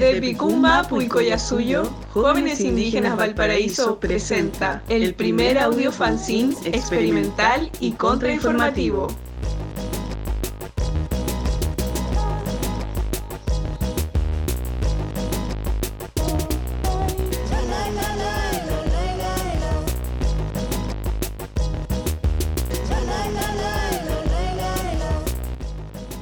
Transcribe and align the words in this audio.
Desde 0.00 0.20
Picumba, 0.20 0.82
Puicoyasuyo, 0.88 1.88
Jóvenes 2.12 2.60
Indígenas 2.60 3.16
Valparaíso 3.16 4.00
presenta 4.00 4.82
el 4.88 5.14
primer 5.14 5.56
audio 5.56 5.92
fanzine 5.92 6.52
experimental 6.64 7.70
y 7.78 7.92
contrainformativo. 7.92 9.06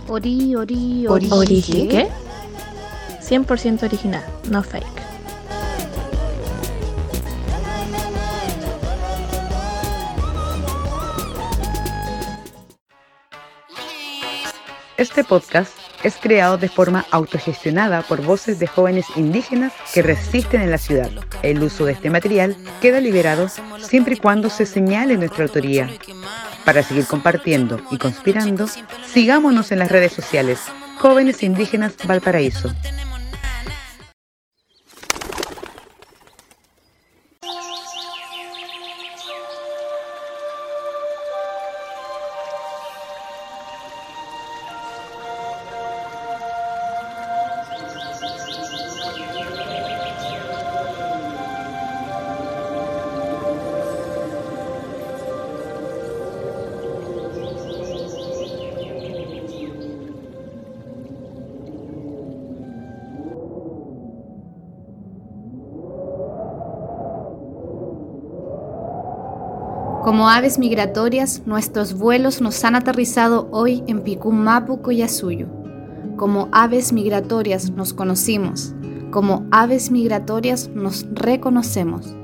Ori, 0.08 0.54
ori, 0.54 1.06
ori. 1.06 1.28
¿Ori 1.30 1.62
qué? 1.62 2.21
100% 3.32 3.84
original, 3.84 4.22
no 4.50 4.62
fake. 4.62 4.84
Este 14.98 15.24
podcast 15.24 15.72
es 16.02 16.16
creado 16.16 16.58
de 16.58 16.68
forma 16.68 17.06
autogestionada 17.10 18.02
por 18.02 18.20
voces 18.20 18.58
de 18.58 18.66
jóvenes 18.66 19.06
indígenas 19.16 19.72
que 19.94 20.02
resisten 20.02 20.60
en 20.60 20.70
la 20.70 20.76
ciudad. 20.76 21.10
El 21.42 21.62
uso 21.62 21.86
de 21.86 21.92
este 21.92 22.10
material 22.10 22.54
queda 22.82 23.00
liberado 23.00 23.48
siempre 23.78 24.16
y 24.16 24.18
cuando 24.18 24.50
se 24.50 24.66
señale 24.66 25.16
nuestra 25.16 25.44
autoría. 25.44 25.88
Para 26.66 26.82
seguir 26.82 27.06
compartiendo 27.06 27.80
y 27.90 27.96
conspirando, 27.96 28.66
sigámonos 29.06 29.72
en 29.72 29.78
las 29.78 29.90
redes 29.90 30.12
sociales. 30.12 30.60
Jóvenes 30.98 31.42
Indígenas 31.42 31.94
Valparaíso. 32.06 32.70
Como 70.02 70.28
aves 70.28 70.58
migratorias, 70.58 71.42
nuestros 71.46 71.94
vuelos 71.94 72.40
nos 72.40 72.64
han 72.64 72.74
aterrizado 72.74 73.46
hoy 73.52 73.84
en 73.86 74.00
Picumapu, 74.00 74.82
Coyasuyo. 74.82 75.46
Como 76.16 76.48
aves 76.50 76.92
migratorias 76.92 77.70
nos 77.70 77.94
conocimos, 77.94 78.74
como 79.12 79.46
aves 79.52 79.92
migratorias 79.92 80.70
nos 80.74 81.06
reconocemos. 81.12 82.16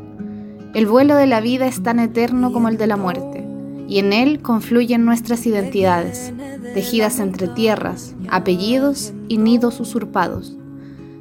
El 0.75 0.89
vuelo 0.89 1.15
de 1.15 1.29
la 1.29 1.41
vida 1.41 1.69
es 1.69 1.81
tan 1.81 2.01
eterno 2.01 2.53
como 2.53 2.69
el 2.69 2.79
de 2.79 2.89
la 2.89 2.97
muerte, 2.97 3.47
y 3.87 4.01
en 4.01 4.13
él 4.13 4.43
confluyen 4.43 5.05
nuestras 5.05 5.47
identidades, 5.47 6.33
tejidas 6.75 7.21
entre 7.21 7.47
tierras, 7.47 8.17
apellidos 8.29 9.13
y 9.29 9.39
nidos 9.39 9.79
usurpados. 9.79 10.57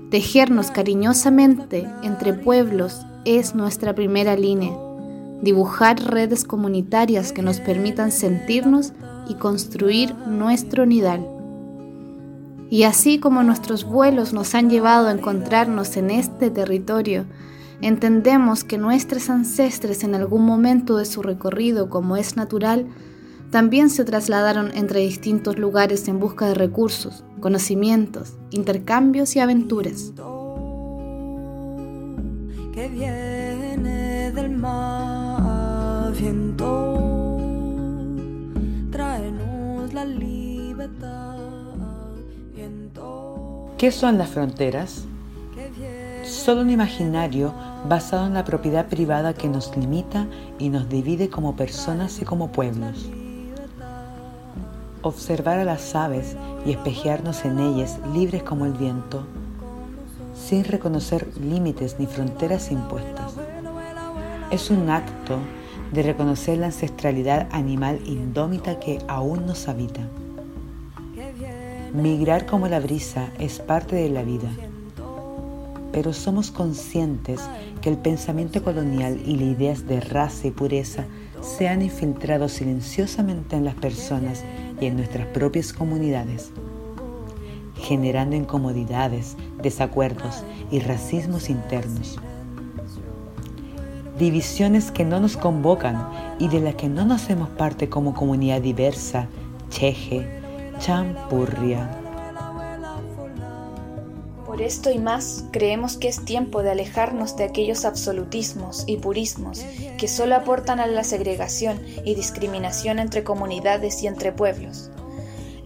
Tejernos 0.09 0.71
cariñosamente 0.71 1.87
entre 2.01 2.33
pueblos 2.33 3.05
es 3.25 3.53
nuestra 3.53 3.93
primera 3.93 4.35
línea 4.35 4.75
dibujar 5.41 5.99
redes 6.03 6.43
comunitarias 6.43 7.31
que 7.31 7.41
nos 7.41 7.59
permitan 7.59 8.11
sentirnos 8.11 8.93
y 9.29 9.35
construir 9.35 10.15
nuestro 10.15 10.85
nidal. 10.85 11.27
Y 12.69 12.83
así 12.83 13.19
como 13.19 13.43
nuestros 13.43 13.85
vuelos 13.85 14.33
nos 14.33 14.53
han 14.55 14.69
llevado 14.69 15.07
a 15.07 15.11
encontrarnos 15.11 15.95
en 15.95 16.11
este 16.11 16.49
territorio, 16.49 17.25
entendemos 17.81 18.63
que 18.63 18.77
nuestros 18.77 19.29
ancestres 19.29 20.03
en 20.03 20.15
algún 20.15 20.45
momento 20.45 20.97
de 20.97 21.05
su 21.05 21.21
recorrido, 21.21 21.89
como 21.89 22.17
es 22.17 22.35
natural, 22.35 22.87
también 23.51 23.89
se 23.89 24.03
trasladaron 24.03 24.71
entre 24.75 24.99
distintos 25.01 25.57
lugares 25.57 26.07
en 26.09 26.19
busca 26.19 26.47
de 26.47 26.55
recursos, 26.55 27.23
conocimientos, 27.39 28.33
intercambios 28.51 29.35
y 29.37 29.39
aventuras. 29.39 30.11
Que 32.73 32.89
viene 32.89 34.31
del 34.33 34.49
mar 34.51 35.26
la 39.93 40.05
libertad. 40.05 41.37
¿Qué 43.77 43.91
son 43.91 44.17
las 44.17 44.29
fronteras? 44.29 45.05
Solo 46.23 46.61
un 46.61 46.69
imaginario 46.69 47.53
basado 47.87 48.25
en 48.25 48.33
la 48.33 48.43
propiedad 48.43 48.87
privada 48.87 49.33
que 49.33 49.47
nos 49.47 49.75
limita 49.77 50.27
y 50.59 50.69
nos 50.69 50.89
divide 50.89 51.29
como 51.29 51.55
personas 51.55 52.21
y 52.21 52.25
como 52.25 52.51
pueblos. 52.51 53.07
Observar 55.03 55.59
a 55.59 55.63
las 55.63 55.95
aves 55.95 56.35
y 56.65 56.71
espejearnos 56.71 57.45
en 57.45 57.59
ellas 57.59 57.99
libres 58.13 58.43
como 58.43 58.65
el 58.65 58.73
viento, 58.73 59.23
sin 60.35 60.63
reconocer 60.63 61.27
límites 61.37 61.97
ni 61.99 62.07
fronteras 62.07 62.71
impuestas. 62.71 63.33
Es 64.51 64.69
un 64.69 64.89
acto 64.89 65.39
de 65.91 66.03
reconocer 66.03 66.57
la 66.57 66.67
ancestralidad 66.67 67.47
animal 67.51 67.99
indómita 68.05 68.79
que 68.79 68.99
aún 69.07 69.45
nos 69.45 69.67
habita. 69.67 70.01
Migrar 71.93 72.45
como 72.45 72.67
la 72.67 72.79
brisa 72.79 73.29
es 73.39 73.59
parte 73.59 73.95
de 73.95 74.09
la 74.09 74.23
vida, 74.23 74.49
pero 75.91 76.13
somos 76.13 76.51
conscientes 76.51 77.41
que 77.81 77.89
el 77.89 77.97
pensamiento 77.97 78.63
colonial 78.63 79.19
y 79.25 79.35
las 79.37 79.57
ideas 79.57 79.87
de 79.87 80.01
raza 80.01 80.47
y 80.47 80.51
pureza 80.51 81.05
se 81.41 81.67
han 81.67 81.81
infiltrado 81.81 82.49
silenciosamente 82.49 83.55
en 83.55 83.65
las 83.65 83.75
personas 83.75 84.43
y 84.81 84.85
en 84.85 84.97
nuestras 84.97 85.27
propias 85.27 85.73
comunidades, 85.73 86.51
generando 87.77 88.35
incomodidades, 88.35 89.37
desacuerdos 89.61 90.43
y 90.69 90.79
racismos 90.79 91.49
internos 91.49 92.19
divisiones 94.17 94.91
que 94.91 95.05
no 95.05 95.19
nos 95.19 95.37
convocan 95.37 96.09
y 96.39 96.47
de 96.47 96.59
las 96.59 96.75
que 96.75 96.89
no 96.89 97.05
nos 97.05 97.21
hacemos 97.21 97.49
parte 97.49 97.89
como 97.89 98.13
comunidad 98.13 98.61
diversa, 98.61 99.27
cheje, 99.69 100.27
champurria. 100.79 101.89
Por 104.45 104.61
esto 104.61 104.89
y 104.89 104.97
más, 104.97 105.43
creemos 105.51 105.97
que 105.97 106.07
es 106.07 106.23
tiempo 106.25 106.63
de 106.63 106.71
alejarnos 106.71 107.35
de 107.35 107.43
aquellos 107.43 107.85
absolutismos 107.85 108.85
y 108.87 108.97
purismos 108.97 109.63
que 109.97 110.07
solo 110.07 110.35
aportan 110.35 110.79
a 110.79 110.87
la 110.87 111.03
segregación 111.03 111.79
y 112.05 112.15
discriminación 112.15 112.97
entre 112.97 113.23
comunidades 113.23 114.01
y 114.01 114.07
entre 114.07 114.31
pueblos. 114.31 114.89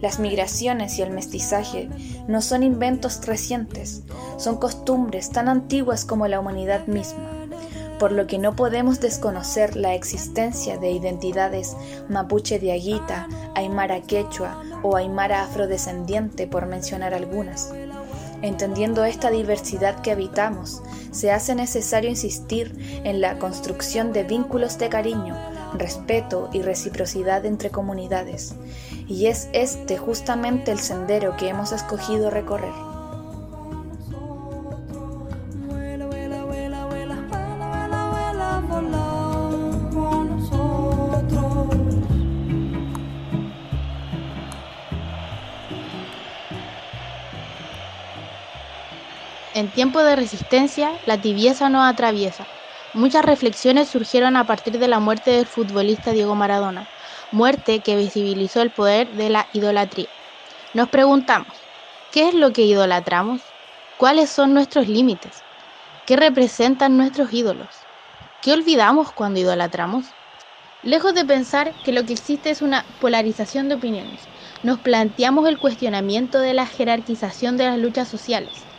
Las 0.00 0.18
migraciones 0.18 0.98
y 0.98 1.02
el 1.02 1.10
mestizaje 1.10 1.88
no 2.26 2.42
son 2.42 2.64
inventos 2.64 3.24
recientes, 3.24 4.02
son 4.36 4.56
costumbres 4.56 5.30
tan 5.30 5.48
antiguas 5.48 6.04
como 6.04 6.26
la 6.26 6.40
humanidad 6.40 6.86
misma 6.88 7.41
por 8.02 8.10
lo 8.10 8.26
que 8.26 8.36
no 8.36 8.56
podemos 8.56 8.98
desconocer 8.98 9.76
la 9.76 9.94
existencia 9.94 10.76
de 10.76 10.90
identidades 10.90 11.76
mapuche 12.08 12.58
de 12.58 12.72
Aguita, 12.72 13.28
aymara 13.54 14.02
quechua 14.02 14.60
o 14.82 14.96
aymara 14.96 15.44
afrodescendiente, 15.44 16.48
por 16.48 16.66
mencionar 16.66 17.14
algunas. 17.14 17.72
Entendiendo 18.42 19.04
esta 19.04 19.30
diversidad 19.30 20.00
que 20.00 20.10
habitamos, 20.10 20.82
se 21.12 21.30
hace 21.30 21.54
necesario 21.54 22.10
insistir 22.10 22.74
en 23.04 23.20
la 23.20 23.38
construcción 23.38 24.12
de 24.12 24.24
vínculos 24.24 24.78
de 24.78 24.88
cariño, 24.88 25.36
respeto 25.74 26.50
y 26.52 26.62
reciprocidad 26.62 27.46
entre 27.46 27.70
comunidades, 27.70 28.56
y 29.06 29.26
es 29.26 29.48
este 29.52 29.96
justamente 29.96 30.72
el 30.72 30.80
sendero 30.80 31.36
que 31.36 31.50
hemos 31.50 31.70
escogido 31.70 32.30
recorrer. 32.30 32.91
En 49.54 49.70
tiempo 49.70 50.02
de 50.02 50.16
resistencia, 50.16 50.98
la 51.04 51.20
tibieza 51.20 51.68
nos 51.68 51.84
atraviesa. 51.84 52.48
Muchas 52.94 53.22
reflexiones 53.22 53.88
surgieron 53.88 54.36
a 54.36 54.46
partir 54.46 54.78
de 54.78 54.88
la 54.88 54.98
muerte 54.98 55.30
del 55.32 55.46
futbolista 55.46 56.12
Diego 56.12 56.34
Maradona, 56.34 56.88
muerte 57.30 57.80
que 57.80 57.96
visibilizó 57.96 58.62
el 58.62 58.70
poder 58.70 59.12
de 59.12 59.28
la 59.28 59.48
idolatría. 59.52 60.08
Nos 60.72 60.88
preguntamos, 60.88 61.68
¿qué 62.10 62.28
es 62.28 62.34
lo 62.34 62.54
que 62.54 62.62
idolatramos? 62.62 63.42
¿Cuáles 63.98 64.30
son 64.30 64.54
nuestros 64.54 64.88
límites? 64.88 65.44
¿Qué 66.06 66.16
representan 66.16 66.96
nuestros 66.96 67.30
ídolos? 67.34 67.86
¿Qué 68.40 68.54
olvidamos 68.54 69.12
cuando 69.12 69.40
idolatramos? 69.40 70.16
Lejos 70.80 71.14
de 71.14 71.26
pensar 71.26 71.74
que 71.84 71.92
lo 71.92 72.04
que 72.04 72.14
existe 72.14 72.50
es 72.50 72.62
una 72.62 72.86
polarización 73.00 73.68
de 73.68 73.74
opiniones, 73.74 74.30
nos 74.62 74.80
planteamos 74.80 75.46
el 75.46 75.58
cuestionamiento 75.58 76.40
de 76.40 76.54
la 76.54 76.66
jerarquización 76.66 77.58
de 77.58 77.66
las 77.66 77.78
luchas 77.78 78.08
sociales. 78.08 78.71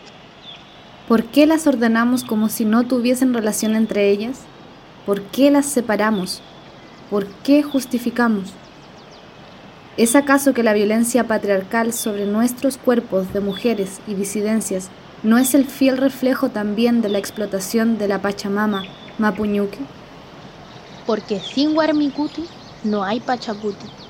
¿Por 1.08 1.26
qué 1.26 1.46
las 1.46 1.68
ordenamos 1.68 2.24
como 2.24 2.48
si 2.48 2.64
no 2.64 2.86
tuviesen 2.86 3.34
relación 3.34 3.76
entre 3.76 4.10
ellas? 4.10 4.40
¿Por 5.06 5.22
qué 5.22 5.52
las 5.52 5.66
separamos? 5.66 6.42
¿Por 7.10 7.28
qué 7.44 7.62
justificamos? 7.62 8.54
¿Es 9.98 10.16
acaso 10.16 10.54
que 10.54 10.64
la 10.64 10.72
violencia 10.72 11.28
patriarcal 11.28 11.92
sobre 11.92 12.26
nuestros 12.26 12.78
cuerpos 12.78 13.34
de 13.34 13.42
mujeres 13.42 14.00
y 14.08 14.14
disidencias 14.14 14.90
no 15.24 15.38
es 15.38 15.54
el 15.54 15.66
fiel 15.66 15.98
reflejo 15.98 16.50
también 16.50 17.02
de 17.02 17.10
la 17.10 17.20
explotación 17.20 17.98
de 17.98 18.08
la 18.08 18.22
Pachamama 18.22 18.84
Mapuñuque? 19.18 19.80
Porque 21.06 21.42
sin 21.42 21.74
Guarmicuti 21.74 22.46
no 22.86 23.04
hay 23.04 23.20
Pachacuti. 23.20 24.03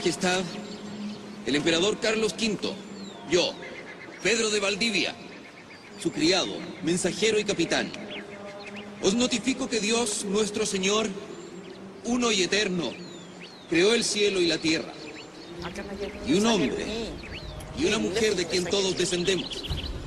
Majestad, 0.00 0.40
el 1.44 1.56
emperador 1.56 1.98
Carlos 2.00 2.32
V, 2.32 2.72
yo, 3.30 3.52
Pedro 4.22 4.48
de 4.48 4.58
Valdivia, 4.58 5.14
su 6.02 6.10
criado, 6.10 6.54
mensajero 6.82 7.38
y 7.38 7.44
capitán, 7.44 7.92
os 9.02 9.12
notifico 9.12 9.68
que 9.68 9.78
Dios, 9.78 10.24
nuestro 10.24 10.64
Señor, 10.64 11.06
uno 12.04 12.32
y 12.32 12.42
eterno, 12.42 12.94
creó 13.68 13.92
el 13.92 14.02
cielo 14.02 14.40
y 14.40 14.46
la 14.46 14.56
tierra, 14.56 14.90
y 16.26 16.32
un 16.32 16.46
hombre 16.46 16.86
y 17.78 17.84
una 17.84 17.98
mujer 17.98 18.36
de 18.36 18.46
quien 18.46 18.64
todos 18.64 18.96
descendemos, 18.96 19.64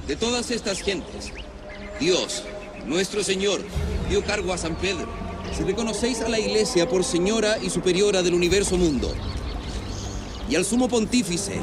de 0.07 0.16
todas 0.16 0.50
estas 0.50 0.81
gentes. 0.81 1.31
Dios, 2.00 2.42
nuestro 2.88 3.24
Señor, 3.24 3.62
dio 4.10 4.24
cargo 4.24 4.54
a 4.54 4.57
San 4.57 4.75
Pedro. 4.75 5.07
Si 5.56 5.62
reconocéis 5.62 6.22
a 6.22 6.30
la 6.30 6.39
Iglesia 6.39 6.89
por 6.89 7.04
señora 7.04 7.60
y 7.62 7.69
superiora 7.69 8.24
del 8.24 8.34
universo 8.34 8.75
mundo, 8.75 9.13
y 10.54 10.56
al 10.56 10.66
sumo 10.66 10.88
pontífice 10.88 11.60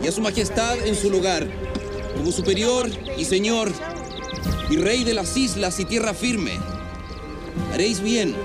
y 0.00 0.06
a 0.06 0.12
su 0.12 0.20
majestad 0.20 0.86
en 0.86 0.94
su 0.94 1.10
lugar, 1.10 1.48
como 2.16 2.30
superior 2.30 2.88
y 3.18 3.24
señor 3.24 3.72
y 4.70 4.76
rey 4.76 5.02
de 5.02 5.14
las 5.14 5.36
islas 5.36 5.80
y 5.80 5.84
tierra 5.84 6.14
firme, 6.14 6.52
haréis 7.72 8.00
bien 8.00 8.36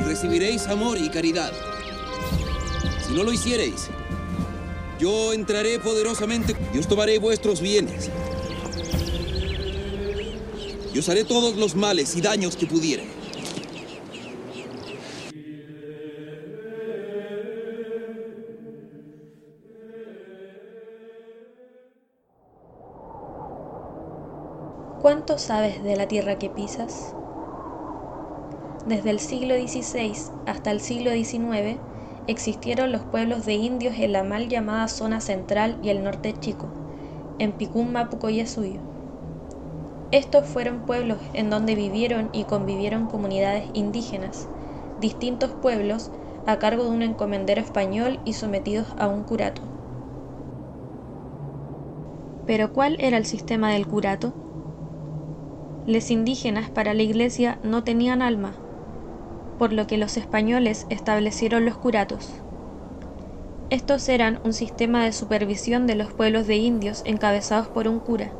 y 0.00 0.04
recibiréis 0.08 0.68
amor 0.68 0.96
y 0.96 1.10
caridad. 1.10 1.52
Si 3.06 3.12
no 3.12 3.24
lo 3.24 3.30
hiciereis, 3.30 3.90
yo 4.98 5.34
entraré 5.34 5.78
poderosamente 5.78 6.56
y 6.72 6.78
os 6.78 6.88
tomaré 6.88 7.18
vuestros 7.18 7.60
bienes. 7.60 8.08
Y 10.94 10.98
os 10.98 11.06
haré 11.10 11.24
todos 11.24 11.56
los 11.56 11.74
males 11.74 12.16
y 12.16 12.22
daños 12.22 12.56
que 12.56 12.64
pudiere. 12.64 13.11
¿Cuánto 25.12 25.36
sabes 25.36 25.82
de 25.82 25.94
la 25.94 26.06
tierra 26.08 26.36
que 26.36 26.48
pisas? 26.48 27.12
Desde 28.86 29.10
el 29.10 29.20
siglo 29.20 29.54
XVI 29.56 30.16
hasta 30.46 30.70
el 30.70 30.80
siglo 30.80 31.10
XIX 31.12 31.80
existieron 32.26 32.92
los 32.92 33.02
pueblos 33.02 33.44
de 33.44 33.52
indios 33.52 33.94
en 33.98 34.12
la 34.12 34.24
mal 34.24 34.48
llamada 34.48 34.88
zona 34.88 35.20
central 35.20 35.76
y 35.82 35.90
el 35.90 36.02
norte 36.02 36.32
chico, 36.32 36.70
en 37.38 37.52
Picún 37.52 37.92
Mapucoyasuyo. 37.92 38.80
Estos 40.12 40.46
fueron 40.46 40.80
pueblos 40.80 41.18
en 41.34 41.50
donde 41.50 41.74
vivieron 41.74 42.30
y 42.32 42.44
convivieron 42.44 43.06
comunidades 43.06 43.66
indígenas, 43.74 44.48
distintos 44.96 45.50
pueblos 45.52 46.10
a 46.46 46.58
cargo 46.58 46.84
de 46.84 46.90
un 46.90 47.02
encomendero 47.02 47.60
español 47.60 48.18
y 48.24 48.32
sometidos 48.32 48.86
a 48.96 49.08
un 49.08 49.24
curato. 49.24 49.60
Pero 52.46 52.72
¿cuál 52.72 52.96
era 52.98 53.18
el 53.18 53.26
sistema 53.26 53.74
del 53.74 53.86
curato? 53.86 54.32
Les 55.84 56.12
indígenas 56.12 56.70
para 56.70 56.94
la 56.94 57.02
iglesia 57.02 57.58
no 57.64 57.82
tenían 57.82 58.22
alma, 58.22 58.54
por 59.58 59.72
lo 59.72 59.88
que 59.88 59.96
los 59.96 60.16
españoles 60.16 60.86
establecieron 60.90 61.64
los 61.64 61.76
curatos. 61.76 62.30
Estos 63.68 64.08
eran 64.08 64.38
un 64.44 64.52
sistema 64.52 65.04
de 65.04 65.12
supervisión 65.12 65.88
de 65.88 65.96
los 65.96 66.12
pueblos 66.12 66.46
de 66.46 66.56
indios 66.56 67.02
encabezados 67.04 67.68
por 67.68 67.88
un 67.88 67.98
cura, 67.98 68.30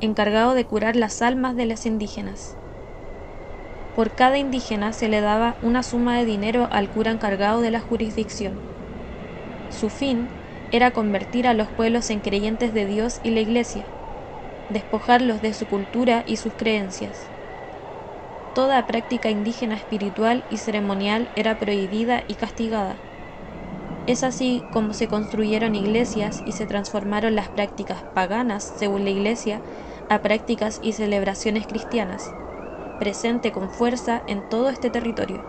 encargado 0.00 0.54
de 0.54 0.64
curar 0.64 0.96
las 0.96 1.22
almas 1.22 1.54
de 1.54 1.66
los 1.66 1.86
indígenas. 1.86 2.56
Por 3.94 4.16
cada 4.16 4.38
indígena 4.38 4.92
se 4.92 5.08
le 5.08 5.20
daba 5.20 5.56
una 5.62 5.84
suma 5.84 6.18
de 6.18 6.24
dinero 6.24 6.66
al 6.72 6.90
cura 6.90 7.12
encargado 7.12 7.60
de 7.60 7.70
la 7.70 7.80
jurisdicción. 7.80 8.58
Su 9.70 9.90
fin 9.90 10.28
era 10.72 10.90
convertir 10.90 11.46
a 11.46 11.54
los 11.54 11.68
pueblos 11.68 12.10
en 12.10 12.18
creyentes 12.18 12.74
de 12.74 12.84
Dios 12.86 13.20
y 13.22 13.30
la 13.30 13.40
Iglesia, 13.42 13.84
despojarlos 14.70 15.42
de 15.42 15.52
su 15.52 15.66
cultura 15.66 16.24
y 16.26 16.36
sus 16.36 16.52
creencias. 16.54 17.26
Toda 18.54 18.86
práctica 18.86 19.30
indígena 19.30 19.74
espiritual 19.74 20.44
y 20.50 20.58
ceremonial 20.58 21.28
era 21.34 21.58
prohibida 21.58 22.22
y 22.28 22.34
castigada. 22.34 22.94
Es 24.06 24.22
así 24.22 24.62
como 24.72 24.92
se 24.92 25.08
construyeron 25.08 25.74
iglesias 25.74 26.42
y 26.46 26.52
se 26.52 26.66
transformaron 26.66 27.34
las 27.34 27.48
prácticas 27.48 28.02
paganas, 28.14 28.72
según 28.76 29.04
la 29.04 29.10
iglesia, 29.10 29.60
a 30.08 30.20
prácticas 30.20 30.78
y 30.82 30.92
celebraciones 30.92 31.66
cristianas, 31.66 32.30
presente 32.98 33.50
con 33.50 33.70
fuerza 33.70 34.22
en 34.26 34.48
todo 34.48 34.68
este 34.68 34.90
territorio. 34.90 35.42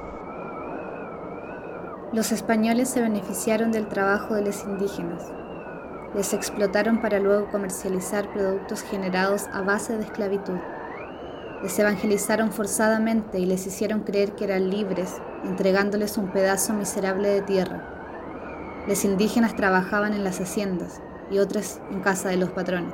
Los 2.13 2.31
españoles 2.31 2.89
se 2.89 3.01
beneficiaron 3.01 3.71
del 3.71 3.87
trabajo 3.87 4.35
de 4.35 4.43
los 4.43 4.63
indígenas. 4.63 5.31
Les 6.15 6.31
explotaron 6.31 7.01
para 7.01 7.19
luego 7.19 7.49
comercializar 7.51 8.31
productos 8.31 8.83
generados 8.83 9.47
a 9.51 9.61
base 9.61 9.97
de 9.97 10.05
esclavitud. 10.05 10.57
Les 11.61 11.77
evangelizaron 11.77 12.53
forzadamente 12.53 13.37
y 13.37 13.45
les 13.45 13.67
hicieron 13.67 14.01
creer 14.01 14.31
que 14.31 14.45
eran 14.45 14.69
libres, 14.69 15.21
entregándoles 15.43 16.17
un 16.17 16.31
pedazo 16.31 16.71
miserable 16.71 17.27
de 17.27 17.41
tierra. 17.41 18.85
Los 18.87 19.03
indígenas 19.03 19.57
trabajaban 19.57 20.13
en 20.13 20.23
las 20.23 20.39
haciendas 20.39 21.01
y 21.29 21.39
otras 21.39 21.81
en 21.91 21.99
casa 21.99 22.29
de 22.29 22.37
los 22.37 22.51
patrones, 22.51 22.93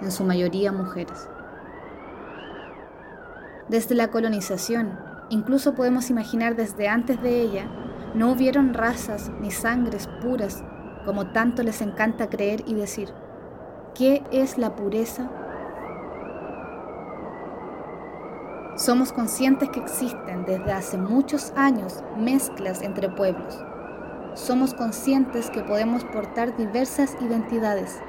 en 0.00 0.10
su 0.10 0.24
mayoría 0.24 0.72
mujeres. 0.72 1.28
Desde 3.68 3.94
la 3.94 4.08
colonización, 4.08 4.98
incluso 5.28 5.76
podemos 5.76 6.10
imaginar 6.10 6.56
desde 6.56 6.88
antes 6.88 7.22
de 7.22 7.40
ella, 7.40 7.66
no 8.14 8.32
hubieron 8.32 8.74
razas 8.74 9.30
ni 9.40 9.52
sangres 9.52 10.08
puras 10.20 10.64
como 11.04 11.28
tanto 11.28 11.62
les 11.62 11.80
encanta 11.80 12.28
creer 12.28 12.62
y 12.66 12.74
decir. 12.74 13.12
¿Qué 13.94 14.22
es 14.32 14.56
la 14.56 14.74
pureza? 14.74 15.28
Somos 18.76 19.12
conscientes 19.12 19.68
que 19.68 19.80
existen 19.80 20.44
desde 20.46 20.72
hace 20.72 20.96
muchos 20.96 21.52
años 21.56 22.02
mezclas 22.16 22.82
entre 22.82 23.10
pueblos. 23.10 23.62
Somos 24.34 24.72
conscientes 24.72 25.50
que 25.50 25.62
podemos 25.62 26.04
portar 26.04 26.56
diversas 26.56 27.14
identidades 27.20 28.00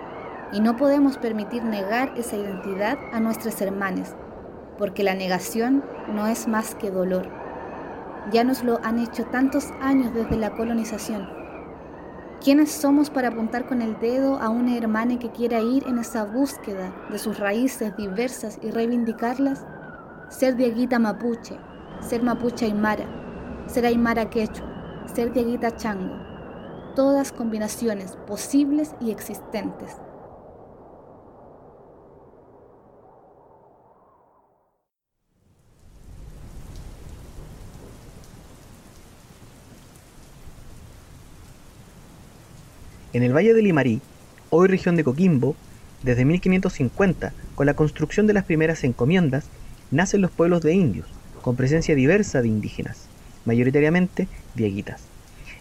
y 0.53 0.61
no 0.61 0.77
podemos 0.77 1.17
permitir 1.17 1.65
negar 1.65 2.13
esa 2.15 2.37
identidad 2.37 2.97
a 3.11 3.19
nuestros 3.19 3.59
hermanos, 3.61 4.15
porque 4.77 5.03
la 5.03 5.15
negación 5.15 5.83
no 6.07 6.27
es 6.27 6.47
más 6.47 6.75
que 6.75 6.91
dolor. 6.91 7.27
Ya 8.31 8.45
nos 8.45 8.63
lo 8.63 8.79
han 8.83 8.99
hecho 8.99 9.25
tantos 9.25 9.69
años 9.81 10.13
desde 10.13 10.37
la 10.37 10.51
colonización 10.51 11.42
¿Quiénes 12.43 12.73
somos 12.73 13.09
para 13.09 13.29
apuntar 13.29 13.65
con 13.65 13.81
el 13.81 13.97
dedo 14.01 14.35
a 14.35 14.49
una 14.49 14.75
hermana 14.75 15.17
que 15.17 15.31
quiera 15.31 15.61
ir 15.61 15.87
en 15.87 15.97
esa 15.97 16.25
búsqueda 16.25 16.93
de 17.09 17.17
sus 17.17 17.39
raíces 17.39 17.95
diversas 17.95 18.59
y 18.61 18.69
reivindicarlas? 18.69 19.65
Ser 20.27 20.57
diaguita 20.57 20.99
mapuche, 20.99 21.57
ser 22.01 22.21
mapuche 22.21 22.65
aymara, 22.65 23.05
ser 23.67 23.85
aymara 23.85 24.29
quechua, 24.29 25.05
ser 25.05 25.31
diaguita 25.31 25.77
chango. 25.77 26.17
Todas 26.97 27.31
combinaciones 27.31 28.17
posibles 28.27 28.93
y 28.99 29.11
existentes. 29.11 29.95
En 43.13 43.21
el 43.21 43.31
Valle 43.31 43.53
de 43.53 43.61
Limarí, 43.61 44.01
hoy 44.49 44.67
región 44.67 44.95
de 44.95 45.03
Coquimbo, 45.03 45.55
desde 46.01 46.25
1550, 46.25 47.31
con 47.53 47.67
la 47.67 47.75
construcción 47.75 48.25
de 48.25 48.33
las 48.33 48.43
primeras 48.43 48.83
encomiendas, 48.83 49.45
nacen 49.91 50.21
los 50.21 50.31
pueblos 50.31 50.61
de 50.61 50.73
indios, 50.73 51.05
con 51.43 51.55
presencia 51.55 51.93
diversa 51.93 52.41
de 52.41 52.47
indígenas, 52.47 53.09
mayoritariamente 53.45 54.27
dieguitas. 54.55 55.03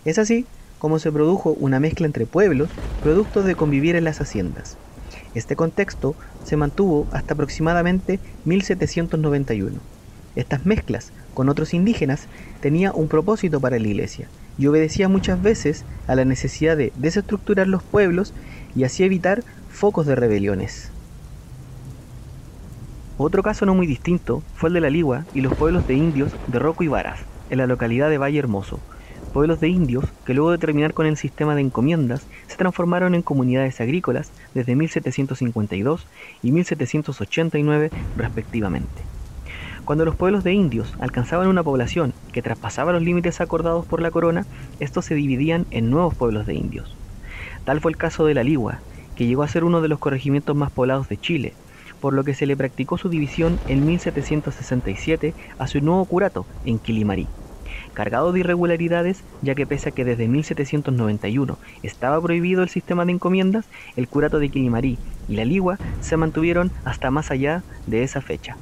Es 0.06 0.18
así 0.18 0.46
como 0.78 0.98
se 0.98 1.12
produjo 1.12 1.50
una 1.50 1.78
mezcla 1.78 2.06
entre 2.06 2.24
pueblos, 2.24 2.70
producto 3.02 3.42
de 3.42 3.54
convivir 3.54 3.96
en 3.96 4.04
las 4.04 4.22
haciendas. 4.22 4.78
Este 5.34 5.54
contexto 5.54 6.16
se 6.44 6.56
mantuvo 6.56 7.06
hasta 7.12 7.34
aproximadamente 7.34 8.18
1791. 8.46 9.78
Estas 10.36 10.64
mezclas 10.64 11.12
con 11.34 11.50
otros 11.50 11.74
indígenas 11.74 12.28
tenía 12.60 12.92
un 12.92 13.08
propósito 13.08 13.60
para 13.60 13.78
la 13.78 13.86
iglesia, 13.86 14.30
y 14.62 14.68
obedecía 14.68 15.08
muchas 15.08 15.42
veces 15.42 15.84
a 16.06 16.14
la 16.14 16.24
necesidad 16.24 16.76
de 16.76 16.92
desestructurar 16.94 17.66
los 17.66 17.82
pueblos 17.82 18.32
y 18.76 18.84
así 18.84 19.02
evitar 19.02 19.42
focos 19.66 20.06
de 20.06 20.14
rebeliones. 20.14 20.92
Otro 23.16 23.42
caso 23.42 23.66
no 23.66 23.74
muy 23.74 23.88
distinto 23.88 24.40
fue 24.54 24.68
el 24.68 24.74
de 24.74 24.80
la 24.80 24.90
Ligua 24.90 25.26
y 25.34 25.40
los 25.40 25.56
pueblos 25.56 25.84
de 25.88 25.94
indios 25.94 26.36
de 26.46 26.60
Roco 26.60 26.84
y 26.84 26.88
Varas, 26.88 27.18
en 27.50 27.58
la 27.58 27.66
localidad 27.66 28.08
de 28.08 28.18
Valle 28.18 28.38
Hermoso, 28.38 28.78
pueblos 29.32 29.58
de 29.58 29.68
indios 29.68 30.04
que 30.24 30.32
luego 30.32 30.52
de 30.52 30.58
terminar 30.58 30.94
con 30.94 31.06
el 31.06 31.16
sistema 31.16 31.56
de 31.56 31.62
encomiendas 31.62 32.28
se 32.46 32.56
transformaron 32.56 33.16
en 33.16 33.22
comunidades 33.22 33.80
agrícolas 33.80 34.30
desde 34.54 34.76
1752 34.76 36.06
y 36.40 36.52
1789 36.52 37.90
respectivamente. 38.14 39.02
Cuando 39.84 40.04
los 40.04 40.14
pueblos 40.14 40.44
de 40.44 40.52
indios 40.52 40.94
alcanzaban 41.00 41.48
una 41.48 41.64
población 41.64 42.14
que 42.32 42.40
traspasaba 42.40 42.92
los 42.92 43.02
límites 43.02 43.40
acordados 43.40 43.84
por 43.84 44.00
la 44.00 44.12
corona, 44.12 44.46
estos 44.78 45.04
se 45.04 45.14
dividían 45.16 45.66
en 45.70 45.90
nuevos 45.90 46.14
pueblos 46.14 46.46
de 46.46 46.54
indios. 46.54 46.96
Tal 47.64 47.80
fue 47.80 47.90
el 47.90 47.96
caso 47.96 48.24
de 48.24 48.34
la 48.34 48.44
Ligua, 48.44 48.82
que 49.16 49.26
llegó 49.26 49.42
a 49.42 49.48
ser 49.48 49.64
uno 49.64 49.80
de 49.80 49.88
los 49.88 49.98
corregimientos 49.98 50.54
más 50.54 50.70
poblados 50.70 51.08
de 51.08 51.18
Chile, 51.18 51.54
por 52.00 52.14
lo 52.14 52.22
que 52.22 52.34
se 52.34 52.46
le 52.46 52.56
practicó 52.56 52.96
su 52.96 53.08
división 53.08 53.58
en 53.66 53.84
1767 53.84 55.34
a 55.58 55.66
su 55.66 55.80
nuevo 55.80 56.04
curato 56.04 56.46
en 56.64 56.78
Quilimarí 56.78 57.28
cargado 57.94 58.32
de 58.32 58.40
irregularidades, 58.40 59.24
ya 59.40 59.54
que 59.54 59.66
pese 59.66 59.88
a 59.88 59.92
que 59.92 60.04
desde 60.04 60.28
1791 60.28 61.58
estaba 61.82 62.20
prohibido 62.20 62.62
el 62.62 62.68
sistema 62.68 63.04
de 63.04 63.12
encomiendas, 63.12 63.66
el 63.96 64.08
curato 64.08 64.38
de 64.38 64.50
Quilimarí 64.50 64.98
y 65.26 65.36
la 65.36 65.44
Ligua 65.44 65.78
se 66.00 66.16
mantuvieron 66.16 66.72
hasta 66.84 67.10
más 67.10 67.30
allá 67.30 67.64
de 67.86 68.02
esa 68.02 68.20
fecha. 68.20 68.58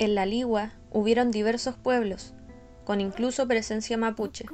En 0.00 0.14
la 0.14 0.24
Ligua 0.24 0.72
hubieron 0.90 1.30
diversos 1.30 1.76
pueblos, 1.76 2.32
con 2.86 3.02
incluso 3.02 3.46
presencia 3.46 3.98
mapuche. 3.98 4.46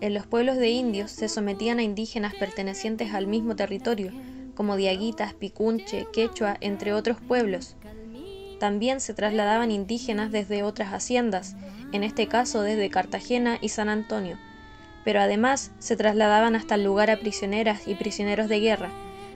En 0.00 0.14
los 0.14 0.26
pueblos 0.26 0.56
de 0.56 0.70
indios 0.70 1.10
se 1.10 1.28
sometían 1.28 1.80
a 1.80 1.82
indígenas 1.82 2.32
pertenecientes 2.34 3.12
al 3.12 3.26
mismo 3.26 3.56
territorio, 3.56 4.10
como 4.54 4.76
diaguitas, 4.76 5.34
picunche, 5.34 6.06
quechua, 6.14 6.56
entre 6.62 6.94
otros 6.94 7.18
pueblos. 7.20 7.76
También 8.58 9.02
se 9.02 9.12
trasladaban 9.12 9.70
indígenas 9.70 10.32
desde 10.32 10.62
otras 10.62 10.94
haciendas, 10.94 11.56
en 11.92 12.02
este 12.02 12.26
caso 12.26 12.62
desde 12.62 12.88
Cartagena 12.88 13.58
y 13.60 13.68
San 13.68 13.90
Antonio, 13.90 14.38
pero 15.04 15.20
además 15.20 15.72
se 15.78 15.94
trasladaban 15.94 16.56
hasta 16.56 16.76
el 16.76 16.84
lugar 16.84 17.10
a 17.10 17.20
prisioneras 17.20 17.86
y 17.86 17.96
prisioneros 17.96 18.48
de 18.48 18.60
guerra, 18.60 18.90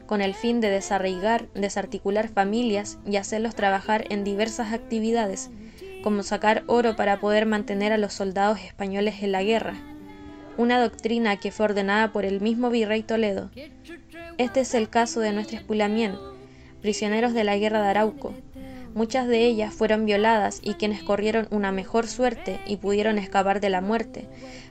con 0.09 0.23
el 0.23 0.35
fin 0.35 0.62
de 0.62 0.71
desarraigar, 0.71 1.49
desarticular 1.53 2.29
familias 2.29 2.99
y 3.07 3.17
hacerlos 3.17 3.55
trabajar 3.55 4.07
en 4.09 4.25
diversas 4.25 4.73
actividades, 4.73 5.50
como 6.03 6.23
sacar 6.23 6.65
oro 6.67 6.97
para 6.97 7.21
poder 7.21 7.45
mantener 7.45 7.93
a 7.93 7.99
los 7.99 8.15
soldados 8.15 8.59
españoles 8.61 9.17
en 9.23 9.33
la 9.33 9.43
guerra, 9.43 9.75
una 10.57 10.81
doctrina 10.81 11.37
que 11.37 11.53
fue 11.53 11.67
ordenada 11.67 12.11
por 12.11 12.25
el 12.25 12.41
mismo 12.41 12.71
virrey 12.71 13.03
Toledo. 13.03 13.50
Este 14.38 14.61
es 14.61 14.73
el 14.73 14.88
caso 14.88 15.21
de 15.21 15.33
nuestra 15.33 15.59
Espulamien, 15.59 16.17
prisioneros 16.81 17.35
de 17.35 17.45
la 17.45 17.59
guerra 17.59 17.83
de 17.83 17.88
Arauco. 17.88 18.33
Muchas 18.95 19.29
de 19.29 19.45
ellas 19.45 19.75
fueron 19.75 20.07
violadas 20.07 20.61
y 20.62 20.75
quienes 20.75 21.03
corrieron 21.03 21.49
una 21.50 21.71
mejor 21.71 22.07
suerte 22.07 22.61
y 22.67 22.79
pudieron 22.79 23.19
escapar 23.19 23.61
de 23.61 23.69
la 23.69 23.83
muerte, 23.83 24.27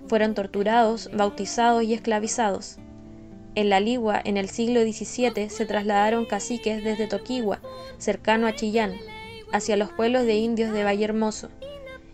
fueron 0.07 0.33
torturados, 0.33 1.11
bautizados 1.13 1.83
y 1.83 1.93
esclavizados. 1.93 2.79
En 3.57 3.69
la 3.71 3.79
Ligua, 3.79 4.21
en 4.23 4.37
el 4.37 4.49
siglo 4.49 4.81
XVII, 4.81 5.49
se 5.49 5.65
trasladaron 5.65 6.27
caciques 6.27 6.83
desde 6.83 7.07
Toquigua, 7.07 7.59
cercano 7.97 8.45
a 8.45 8.53
Chillán, 8.53 8.93
hacia 9.51 9.77
los 9.77 9.91
pueblos 9.91 10.27
de 10.27 10.35
indios 10.35 10.71
de 10.71 10.83
Valle 10.83 11.05
Hermoso. 11.05 11.49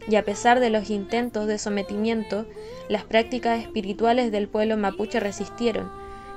Y 0.07 0.15
a 0.15 0.23
pesar 0.23 0.61
de 0.61 0.69
los 0.69 0.89
intentos 0.89 1.45
de 1.47 1.57
sometimiento, 1.57 2.45
las 2.87 3.03
prácticas 3.03 3.59
espirituales 3.59 4.31
del 4.31 4.47
pueblo 4.47 4.77
mapuche 4.77 5.19
resistieron, 5.19 5.91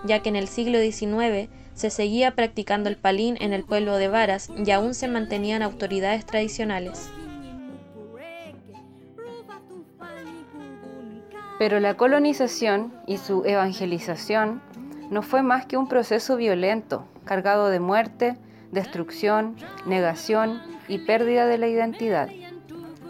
ya 0.04 0.22
que 0.22 0.28
en 0.28 0.34
el 0.34 0.48
siglo 0.48 0.80
XIX 0.80 1.50
se 1.74 1.90
seguía 1.90 2.34
practicando 2.34 2.88
el 2.88 2.96
palín 2.96 3.36
en 3.38 3.52
el 3.52 3.62
pueblo 3.62 3.98
de 3.98 4.08
Varas 4.08 4.50
y 4.66 4.68
aún 4.72 4.92
se 4.92 5.06
mantenían 5.06 5.62
autoridades 5.62 6.26
tradicionales. 6.26 7.10
Pero 11.60 11.78
la 11.78 11.96
colonización 11.96 12.92
y 13.06 13.18
su 13.18 13.44
evangelización 13.44 14.60
no 15.10 15.22
fue 15.22 15.42
más 15.42 15.66
que 15.66 15.76
un 15.76 15.88
proceso 15.88 16.36
violento, 16.36 17.04
cargado 17.24 17.68
de 17.68 17.80
muerte, 17.80 18.36
destrucción, 18.72 19.56
negación 19.86 20.60
y 20.88 20.98
pérdida 20.98 21.46
de 21.46 21.58
la 21.58 21.68
identidad. 21.68 22.28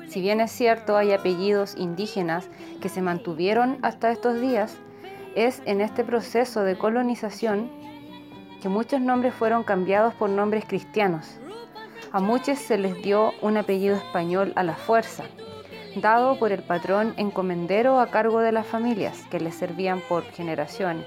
Si 0.08 0.20
bien 0.20 0.40
es 0.40 0.52
cierto 0.52 0.96
hay 0.96 1.12
apellidos 1.12 1.74
indígenas 1.76 2.48
que 2.80 2.88
se 2.88 3.02
mantuvieron 3.02 3.78
hasta 3.82 4.10
estos 4.10 4.40
días, 4.40 4.78
es 5.34 5.62
en 5.66 5.80
este 5.80 6.04
proceso 6.04 6.62
de 6.62 6.78
colonización 6.78 7.70
que 8.62 8.68
muchos 8.68 9.00
nombres 9.00 9.34
fueron 9.34 9.64
cambiados 9.64 10.14
por 10.14 10.30
nombres 10.30 10.64
cristianos. 10.66 11.38
A 12.12 12.20
muchos 12.20 12.58
se 12.58 12.78
les 12.78 13.02
dio 13.02 13.32
un 13.42 13.56
apellido 13.56 13.96
español 13.96 14.52
a 14.56 14.62
la 14.62 14.74
fuerza, 14.74 15.24
dado 15.96 16.38
por 16.38 16.52
el 16.52 16.62
patrón 16.62 17.14
encomendero 17.16 18.00
a 18.00 18.06
cargo 18.06 18.40
de 18.40 18.52
las 18.52 18.66
familias 18.66 19.24
que 19.30 19.40
les 19.40 19.54
servían 19.54 20.00
por 20.08 20.24
generaciones. 20.24 21.06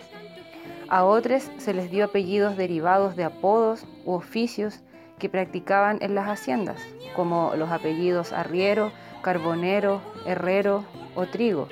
A 0.89 1.05
otros 1.05 1.51
se 1.57 1.75
les 1.75 1.91
dio 1.91 2.05
apellidos 2.05 2.57
derivados 2.57 3.15
de 3.15 3.23
apodos 3.23 3.85
u 4.05 4.13
oficios 4.13 4.81
que 5.19 5.29
practicaban 5.29 5.99
en 6.01 6.15
las 6.15 6.27
haciendas, 6.27 6.81
como 7.15 7.53
los 7.55 7.69
apellidos 7.69 8.33
arriero, 8.33 8.91
carbonero, 9.21 10.01
herrero 10.25 10.85
o 11.13 11.27
trigo, 11.27 11.67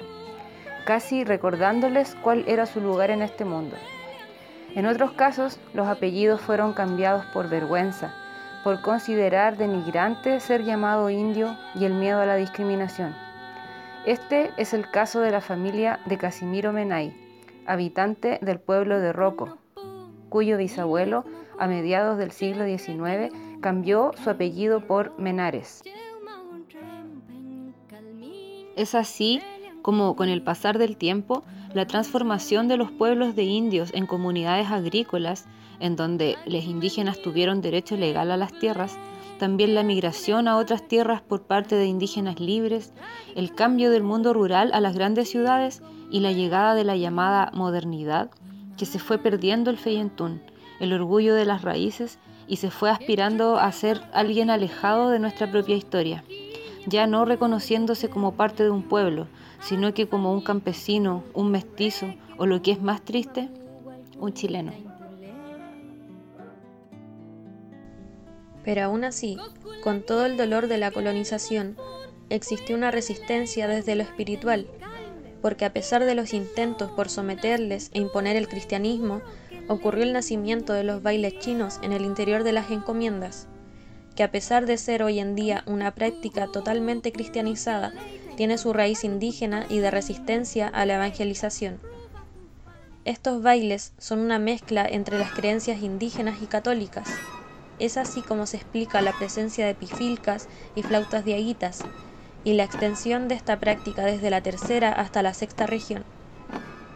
casi 0.86 1.24
recordándoles 1.24 2.16
cuál 2.22 2.44
era 2.48 2.68
su 2.68 2.80
lugar 2.80 3.10
en 3.10 3.24
este 3.24 3.44
mundo. 3.44 3.76
En 4.76 4.86
otros 4.86 5.14
casos, 5.14 5.60
los 5.74 5.88
apellidos 5.88 6.40
fueron 6.40 6.74
cambiados 6.74 7.26
por 7.28 7.50
vergüenza, 7.50 8.14
por 8.64 8.82
considerar 8.82 9.58
denigrante 9.58 10.40
ser 10.40 10.64
llamado 10.64 11.10
indio 11.10 11.58
y 11.74 11.86
el 11.86 11.94
miedo 11.94 12.22
a 12.22 12.28
la 12.28 12.36
discriminación. 12.36 13.16
Este 14.06 14.52
es 14.58 14.76
el 14.76 14.92
caso 14.92 15.22
de 15.22 15.32
la 15.32 15.42
familia 15.42 16.02
de 16.06 16.20
Casimiro 16.20 16.72
Menay, 16.72 17.27
habitante 17.68 18.40
del 18.42 18.60
pueblo 18.60 19.00
de 19.00 19.14
Roco, 19.14 19.58
cuyo 20.30 20.58
bisabuelo, 20.58 21.26
a 21.60 21.68
mediados 21.68 22.18
del 22.18 22.32
siglo 22.32 22.66
XIX, 22.66 23.34
cambió 23.62 24.12
su 24.24 24.30
apellido 24.30 24.86
por 24.86 25.18
Menares. 25.20 25.84
Es 28.76 28.94
así 28.94 29.42
como 29.82 30.16
con 30.16 30.30
el 30.30 30.42
pasar 30.42 30.78
del 30.78 30.98
tiempo, 30.98 31.44
la 31.74 31.88
transformación 31.88 32.68
de 32.68 32.78
los 32.78 32.92
pueblos 32.92 33.36
de 33.36 33.44
indios 33.44 33.92
en 33.94 34.06
comunidades 34.06 34.70
agrícolas, 34.70 35.46
en 35.80 35.96
donde 35.96 36.36
los 36.46 36.64
indígenas 36.66 37.22
tuvieron 37.22 37.62
derecho 37.62 37.96
legal 37.98 38.32
a 38.32 38.38
las 38.38 38.52
tierras, 38.60 38.98
también 39.40 39.76
la 39.76 39.84
migración 39.84 40.48
a 40.48 40.58
otras 40.58 40.88
tierras 40.88 41.22
por 41.22 41.44
parte 41.44 41.76
de 41.76 41.86
indígenas 41.86 42.40
libres, 42.40 42.94
el 43.36 43.54
cambio 43.54 43.92
del 43.92 44.04
mundo 44.04 44.34
rural 44.34 44.72
a 44.74 44.82
las 44.82 44.96
grandes 44.96 45.30
ciudades 45.30 45.82
y 46.10 46.20
la 46.20 46.32
llegada 46.32 46.76
de 46.76 46.84
la 46.84 46.96
llamada 46.96 47.52
modernidad 47.54 48.30
que 48.78 48.86
se 48.86 49.00
fue 49.00 49.18
perdiendo 49.18 49.70
el 49.70 49.78
feyentún, 49.78 50.42
el 50.80 50.94
orgullo 50.94 51.36
de 51.36 51.46
las 51.46 51.64
raíces 51.64 52.20
y 52.48 52.58
se 52.58 52.70
fue 52.72 52.90
aspirando 52.90 53.58
a 53.58 53.72
ser 53.72 54.02
alguien 54.14 54.50
alejado 54.50 55.10
de 55.10 55.20
nuestra 55.20 55.52
propia 55.52 55.76
historia, 55.76 56.24
ya 56.86 57.08
no 57.08 57.26
reconociéndose 57.26 58.10
como 58.10 58.36
parte 58.36 58.64
de 58.64 58.70
un 58.70 58.84
pueblo, 58.84 59.28
sino 59.60 59.94
que 59.94 60.08
como 60.08 60.32
un 60.32 60.42
campesino, 60.42 61.24
un 61.34 61.52
mestizo 61.52 62.14
o 62.38 62.46
lo 62.46 62.62
que 62.62 62.72
es 62.72 62.82
más 62.82 63.02
triste, 63.02 63.50
un 64.20 64.34
chileno. 64.34 64.72
Pero 68.64 68.84
aún 68.84 69.04
así, 69.04 69.38
con 69.84 70.02
todo 70.02 70.26
el 70.26 70.38
dolor 70.38 70.68
de 70.68 70.78
la 70.78 70.92
colonización, 70.92 71.78
existió 72.30 72.76
una 72.76 72.92
resistencia 72.92 73.68
desde 73.68 73.96
lo 73.96 74.04
espiritual, 74.04 74.68
porque 75.42 75.66
a 75.66 75.74
pesar 75.74 76.04
de 76.04 76.16
los 76.16 76.34
intentos 76.34 76.92
por 76.92 77.10
someterles 77.10 77.90
e 77.94 78.00
imponer 78.00 78.36
el 78.36 78.48
cristianismo, 78.48 79.22
ocurrió 79.68 80.04
el 80.04 80.14
nacimiento 80.14 80.74
de 80.74 80.84
los 80.84 81.02
bailes 81.02 81.40
chinos 81.40 81.80
en 81.84 81.94
el 81.94 82.06
interior 82.06 82.44
de 82.44 82.54
las 82.54 82.72
encomiendas, 82.72 83.48
que 84.16 84.24
a 84.24 84.32
pesar 84.32 84.66
de 84.66 84.78
ser 84.78 85.04
hoy 85.04 85.20
en 85.20 85.36
día 85.36 85.64
una 85.68 85.94
práctica 85.94 86.48
totalmente 86.48 87.12
cristianizada, 87.12 87.94
tiene 88.36 88.58
su 88.58 88.74
raíz 88.74 89.04
indígena 89.04 89.66
y 89.70 89.80
de 89.80 89.92
resistencia 89.92 90.68
a 90.68 90.86
la 90.86 90.96
evangelización. 90.96 91.80
Estos 93.06 93.42
bailes 93.42 93.94
son 93.98 94.20
una 94.20 94.40
mezcla 94.40 94.86
entre 94.90 95.18
las 95.18 95.32
creencias 95.32 95.82
indígenas 95.82 96.42
y 96.42 96.48
católicas. 96.48 97.08
Es 97.80 97.96
así 97.96 98.22
como 98.22 98.46
se 98.48 98.58
explica 98.58 99.02
la 99.02 99.14
presencia 99.14 99.66
de 99.66 99.76
pifilcas 99.76 100.50
y 100.76 100.84
flautas 100.84 101.24
de 101.24 101.36
aguitas, 101.36 101.84
y 102.48 102.54
la 102.54 102.64
extensión 102.64 103.28
de 103.28 103.36
esta 103.36 103.60
práctica 103.60 104.06
desde 104.06 104.30
la 104.30 104.40
tercera 104.40 104.94
hasta 104.94 105.22
la 105.22 105.34
sexta 105.34 105.68
región. 105.68 106.06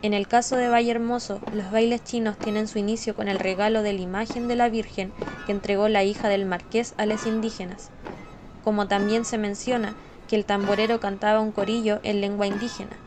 En 0.02 0.14
el 0.14 0.30
caso 0.30 0.56
de 0.56 0.70
Valle 0.70 0.92
Hermoso, 0.92 1.42
los 1.52 1.70
bailes 1.72 2.06
chinos 2.06 2.38
tienen 2.38 2.70
su 2.70 2.80
inicio 2.80 3.18
con 3.18 3.28
el 3.28 3.38
regalo 3.38 3.84
de 3.84 3.92
la 3.92 4.00
imagen 4.00 4.48
de 4.48 4.56
la 4.56 4.70
Virgen 4.70 5.12
que 5.44 5.52
entregó 5.52 5.90
la 5.90 6.06
hija 6.06 6.30
del 6.30 6.46
marqués 6.46 6.94
a 6.96 7.06
los 7.06 7.26
indígenas, 7.26 7.92
como 8.62 8.88
también 8.88 9.26
se 9.26 9.38
menciona 9.38 9.98
que 10.26 10.38
el 10.38 10.46
tamborero 10.46 11.02
cantaba 11.02 11.42
un 11.42 11.52
corillo 11.52 12.00
en 12.04 12.22
lengua 12.22 12.48
indígena. 12.48 13.02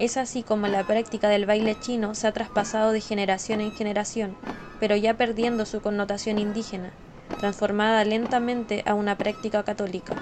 Es 0.00 0.16
así 0.16 0.42
como 0.42 0.66
la 0.66 0.82
práctica 0.82 1.28
del 1.28 1.46
baile 1.46 1.78
chino 1.78 2.16
se 2.16 2.26
ha 2.26 2.32
traspasado 2.32 2.90
de 2.90 3.00
generación 3.00 3.60
en 3.60 3.70
generación, 3.70 4.34
pero 4.80 4.96
ya 4.96 5.14
perdiendo 5.14 5.64
su 5.64 5.80
connotación 5.80 6.40
indígena, 6.40 6.96
transformada 7.36 8.04
lentamente 8.04 8.82
a 8.84 8.94
una 8.94 9.16
práctica 9.16 9.62
católica. 9.62 10.18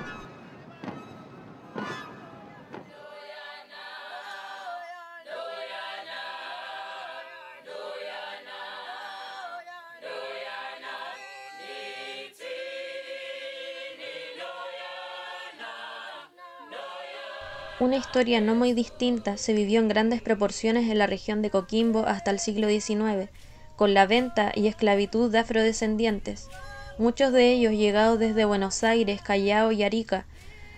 Una 17.79 17.97
historia 17.97 18.41
no 18.41 18.55
muy 18.55 18.73
distinta 18.73 19.37
se 19.37 19.53
vivió 19.53 19.81
en 19.81 19.89
grandes 19.89 20.23
proporciones 20.23 20.89
en 20.91 20.97
la 20.97 21.07
región 21.07 21.43
de 21.43 21.51
Coquimbo 21.51 22.07
hasta 22.07 22.31
el 22.31 22.39
siglo 22.39 22.69
XIX, 22.69 23.29
con 23.77 23.93
la 23.93 24.07
venta 24.07 24.51
y 24.55 24.67
esclavitud 24.67 25.31
de 25.31 25.41
afrodescendientes, 25.41 26.49
muchos 26.97 27.35
de 27.35 27.53
ellos 27.53 27.75
llegados 27.75 28.19
desde 28.19 28.47
Buenos 28.47 28.83
Aires, 28.83 29.21
Callao 29.21 29.73
y 29.73 29.83
Arica, 29.83 30.25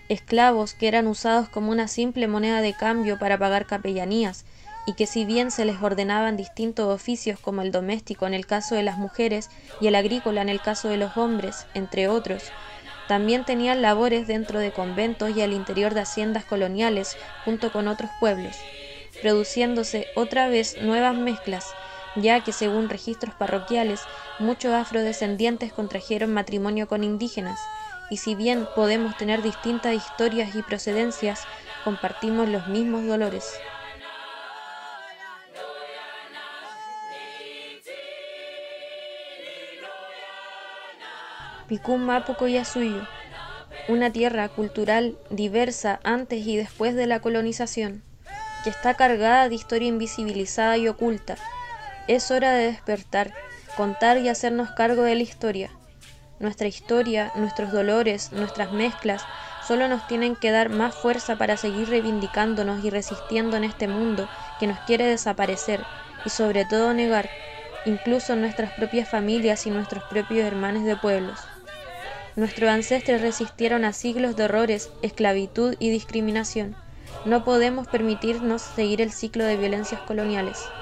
esclavos 0.09 0.73
que 0.73 0.89
eran 0.89 1.07
usados 1.07 1.47
como 1.47 1.71
una 1.71 1.87
simple 1.87 2.27
moneda 2.27 2.59
de 2.59 2.73
cambio 2.73 3.17
para 3.17 3.37
pagar 3.37 3.65
capellanías, 3.65 4.43
y 4.85 4.91
que 4.93 5.07
si 5.07 5.23
bien 5.23 5.51
se 5.51 5.63
les 5.63 5.81
ordenaban 5.81 6.35
distintos 6.35 6.93
oficios 6.93 7.39
como 7.39 7.61
el 7.61 7.71
doméstico 7.71 8.27
en 8.27 8.33
el 8.33 8.45
caso 8.45 8.75
de 8.75 8.83
las 8.83 8.97
mujeres 8.97 9.49
y 9.79 9.87
el 9.87 9.95
agrícola 9.95 10.41
en 10.41 10.49
el 10.49 10.59
caso 10.59 10.89
de 10.89 10.97
los 10.97 11.15
hombres, 11.15 11.65
entre 11.73 12.09
otros, 12.09 12.43
también 13.09 13.43
tenían 13.43 13.81
labores 13.81 14.27
dentro 14.27 14.59
de 14.59 14.71
conventos 14.71 15.31
y 15.31 15.41
al 15.41 15.51
interior 15.51 15.95
de 15.95 16.01
haciendas 16.01 16.45
coloniales 16.45 17.17
junto 17.39 17.71
con 17.71 17.87
otros 17.87 18.13
pueblos, 18.13 18.67
produciéndose 19.19 20.11
otra 20.13 20.47
vez 20.47 20.77
nuevas 20.77 21.15
mezclas, 21.15 21.75
ya 22.13 22.43
que 22.43 22.53
según 22.53 22.87
registros 22.87 23.33
parroquiales 23.33 24.09
muchos 24.37 24.73
afrodescendientes 24.73 25.73
contrajeron 25.73 26.31
matrimonio 26.31 26.87
con 26.87 27.03
indígenas, 27.03 27.71
y 28.09 28.17
si 28.17 28.35
bien 28.35 28.67
podemos 28.67 29.17
tener 29.17 29.41
distintas 29.41 29.95
historias 29.95 30.53
y 30.53 30.61
procedencias, 30.61 31.47
compartimos 31.81 32.47
los 32.47 32.67
mismos 32.67 33.05
dolores. 33.07 33.63
Picún 41.69 42.03
Mapu 42.03 42.33
Coyasuyo, 42.33 43.03
una 43.89 44.11
tierra 44.11 44.49
cultural 44.49 45.15
diversa 45.29 45.99
antes 46.03 46.47
y 46.47 46.57
después 46.57 46.95
de 46.95 47.05
la 47.05 47.19
colonización, 47.19 48.01
que 48.63 48.71
está 48.71 48.95
cargada 48.95 49.47
de 49.47 49.53
historia 49.53 49.87
invisibilizada 49.87 50.79
y 50.79 50.87
oculta. 50.87 51.35
Es 52.07 52.31
hora 52.31 52.53
de 52.53 52.65
despertar, 52.65 53.31
contar 53.77 54.17
y 54.17 54.29
hacernos 54.29 54.71
cargo 54.71 55.03
de 55.03 55.13
la 55.13 55.21
historia. 55.21 55.69
Nuestra 56.39 56.67
historia, 56.67 57.31
nuestros 57.35 57.71
dolores, 57.71 58.31
nuestras 58.31 58.71
mezclas, 58.71 59.21
solo 59.67 59.87
nos 59.87 60.07
tienen 60.07 60.35
que 60.35 60.49
dar 60.49 60.69
más 60.69 60.95
fuerza 60.95 61.35
para 61.35 61.55
seguir 61.55 61.89
reivindicándonos 61.89 62.83
y 62.83 62.89
resistiendo 62.89 63.57
en 63.57 63.63
este 63.63 63.87
mundo 63.87 64.27
que 64.59 64.65
nos 64.65 64.79
quiere 64.79 65.05
desaparecer 65.05 65.85
y 66.25 66.31
sobre 66.31 66.65
todo 66.65 66.95
negar, 66.95 67.29
incluso 67.85 68.35
nuestras 68.35 68.71
propias 68.73 69.07
familias 69.07 69.67
y 69.67 69.69
nuestros 69.69 70.03
propios 70.05 70.47
hermanos 70.47 70.83
de 70.83 70.95
pueblos. 70.95 71.37
Nuestros 72.35 72.69
ancestres 72.69 73.21
resistieron 73.21 73.85
a 73.85 73.93
siglos 73.93 74.35
de 74.35 74.45
horrores, 74.45 74.93
esclavitud 75.01 75.75
y 75.79 75.89
discriminación. 75.91 76.77
No 77.23 77.43
podemos 77.43 77.87
permitirnos 77.87 78.61
seguir 78.63 79.01
el 79.01 79.11
ciclo 79.11 79.43
de 79.45 79.57
violencias 79.57 80.01
coloniales. 80.01 80.73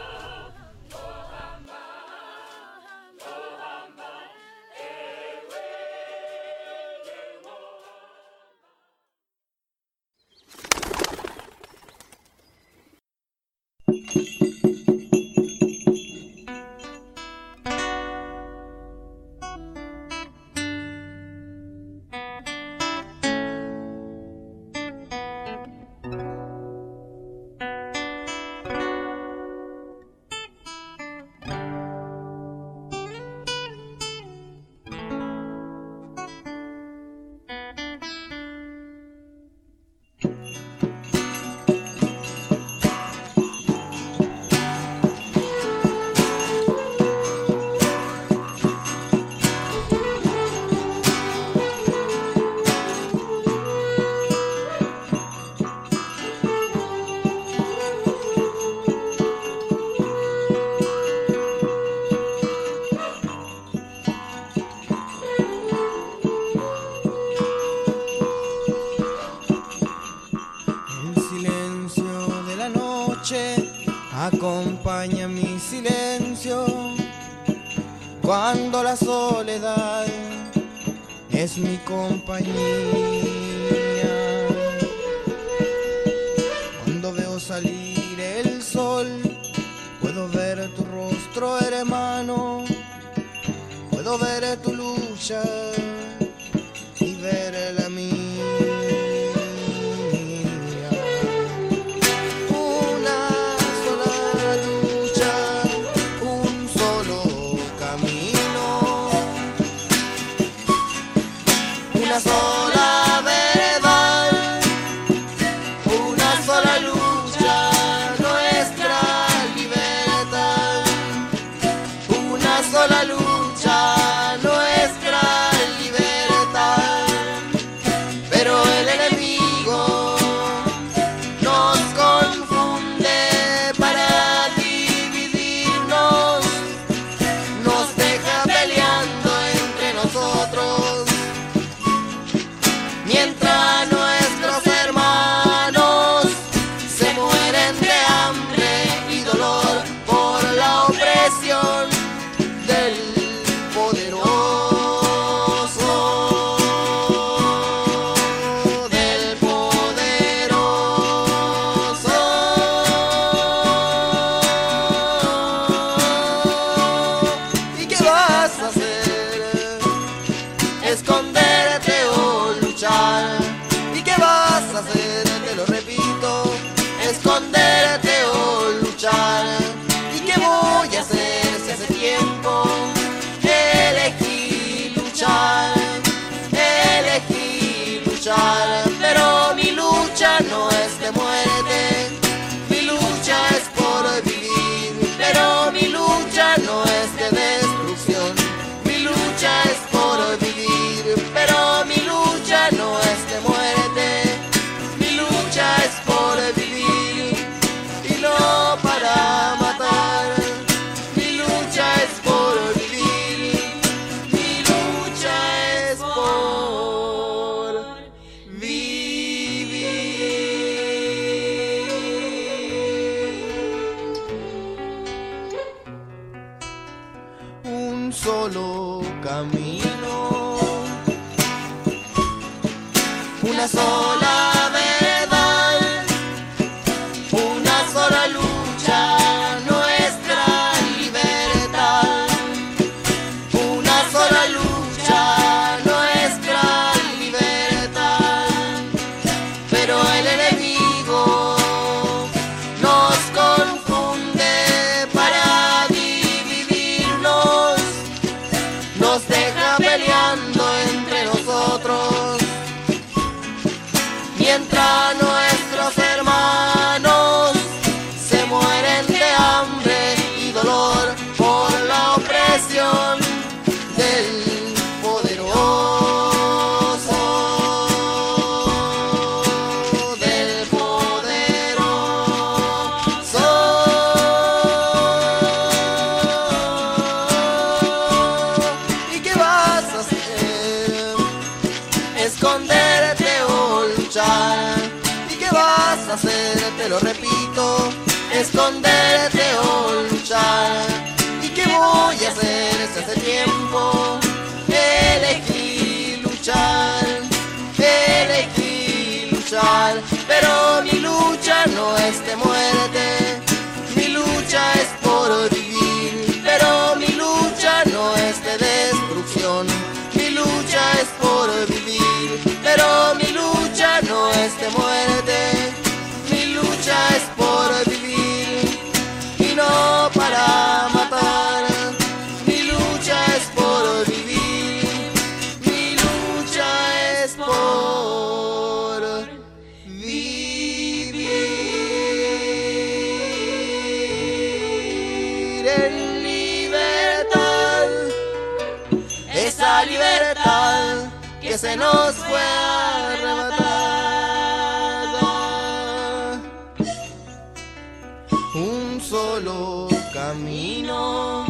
solo 359.07 359.87
camino, 360.13 361.45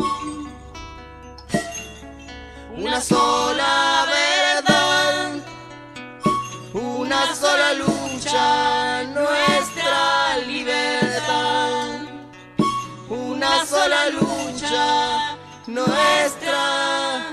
una 2.76 3.02
sola 3.02 4.06
verdad, 4.06 5.42
una 6.74 7.34
sola 7.34 7.74
lucha, 7.74 9.04
nuestra 9.06 10.38
libertad, 10.46 12.02
una 13.10 13.66
sola 13.66 14.10
lucha, 14.12 15.38
nuestra, 15.66 17.24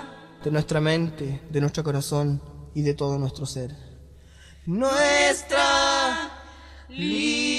de 0.42 0.50
nuestra 0.50 0.80
mente, 0.80 1.42
de 1.50 1.60
nuestro 1.60 1.84
corazón 1.84 2.40
y 2.74 2.80
de 2.80 2.94
todo 2.94 3.18
nuestro 3.18 3.44
ser. 3.44 3.76
Nuestra 4.64 6.30
libertad. 6.88 7.53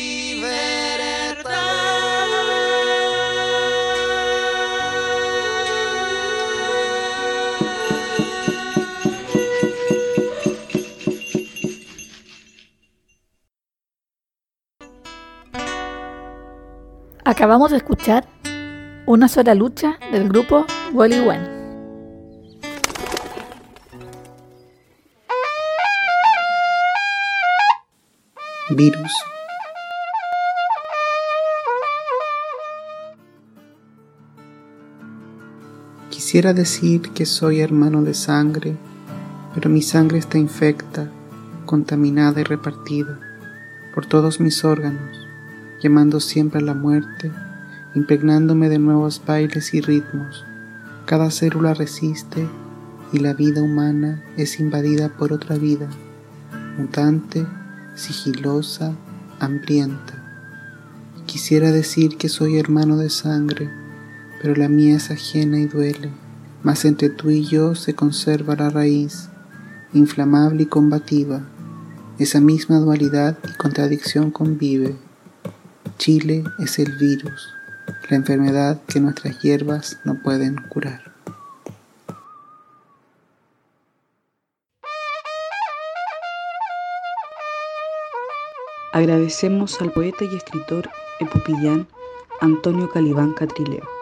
Acabamos 17.28 17.72
de 17.72 17.78
escuchar 17.78 18.28
Una 19.08 19.28
sola 19.28 19.56
lucha 19.56 19.98
del 20.12 20.30
grupo 20.30 20.64
Wally 20.94 21.18
One. 21.28 21.56
Virus. 28.70 29.12
Quisiera 36.12 36.54
decir 36.54 37.10
que 37.14 37.26
soy 37.26 37.62
hermano 37.62 38.04
de 38.04 38.14
sangre, 38.14 38.76
pero 39.56 39.72
mi 39.72 39.82
sangre 39.82 40.20
está 40.20 40.38
infecta, 40.38 41.10
contaminada 41.66 42.42
y 42.42 42.44
repartida 42.44 43.20
por 43.96 44.06
todos 44.06 44.40
mis 44.40 44.64
órganos 44.64 45.25
llamando 45.82 46.20
siempre 46.20 46.60
a 46.60 46.64
la 46.64 46.74
muerte, 46.74 47.32
impregnándome 47.94 48.70
de 48.70 48.80
nuevos 48.80 49.22
bailes 49.26 49.74
y 49.74 49.82
ritmos. 49.82 50.46
Cada 51.06 51.32
célula 51.32 51.74
resiste 51.74 52.48
y 53.12 53.20
la 53.20 53.34
vida 53.34 53.62
humana 53.62 54.24
es 54.38 54.60
invadida 54.60 55.10
por 55.10 55.32
otra 55.32 55.58
vida, 55.58 55.88
mutante, 56.78 57.46
sigilosa, 57.96 58.94
hambrienta. 59.40 60.14
Quisiera 61.26 61.72
decir 61.72 62.18
que 62.18 62.30
soy 62.30 62.58
hermano 62.58 62.98
de 62.98 63.10
sangre, 63.10 63.70
pero 64.42 64.56
la 64.56 64.70
mía 64.70 64.98
es 64.98 65.12
ajena 65.12 65.60
y 65.60 65.66
duele, 65.66 66.12
mas 66.64 66.86
entre 66.86 67.10
tú 67.10 67.30
y 67.30 67.44
yo 67.46 67.76
se 67.76 67.96
conserva 67.96 68.56
la 68.56 68.70
raíz, 68.70 69.30
inflamable 69.94 70.64
y 70.64 70.66
combativa. 70.66 71.42
Esa 72.20 72.40
misma 72.42 72.80
dualidad 72.80 73.38
y 73.48 73.58
contradicción 73.58 74.32
convive. 74.32 74.96
Chile 75.98 76.44
es 76.60 76.78
el 76.78 76.92
virus, 76.98 77.50
la 78.10 78.18
enfermedad 78.18 78.82
que 78.88 79.00
nuestras 79.00 79.40
hierbas 79.42 80.00
no 80.04 80.22
pueden 80.22 80.56
curar. 80.70 81.14
Agradecemos 88.94 89.82
al 89.82 89.92
poeta 89.92 90.24
y 90.26 90.36
escritor 90.36 90.90
epupillán 91.20 91.88
Antonio 92.40 92.90
Calibán 92.90 93.34
Catrileo. 93.34 93.95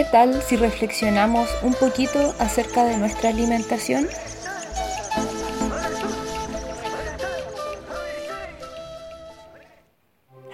Qué 0.00 0.06
tal 0.06 0.40
si 0.40 0.56
reflexionamos 0.56 1.46
un 1.62 1.74
poquito 1.74 2.34
acerca 2.38 2.86
de 2.86 2.96
nuestra 2.96 3.28
alimentación? 3.28 4.08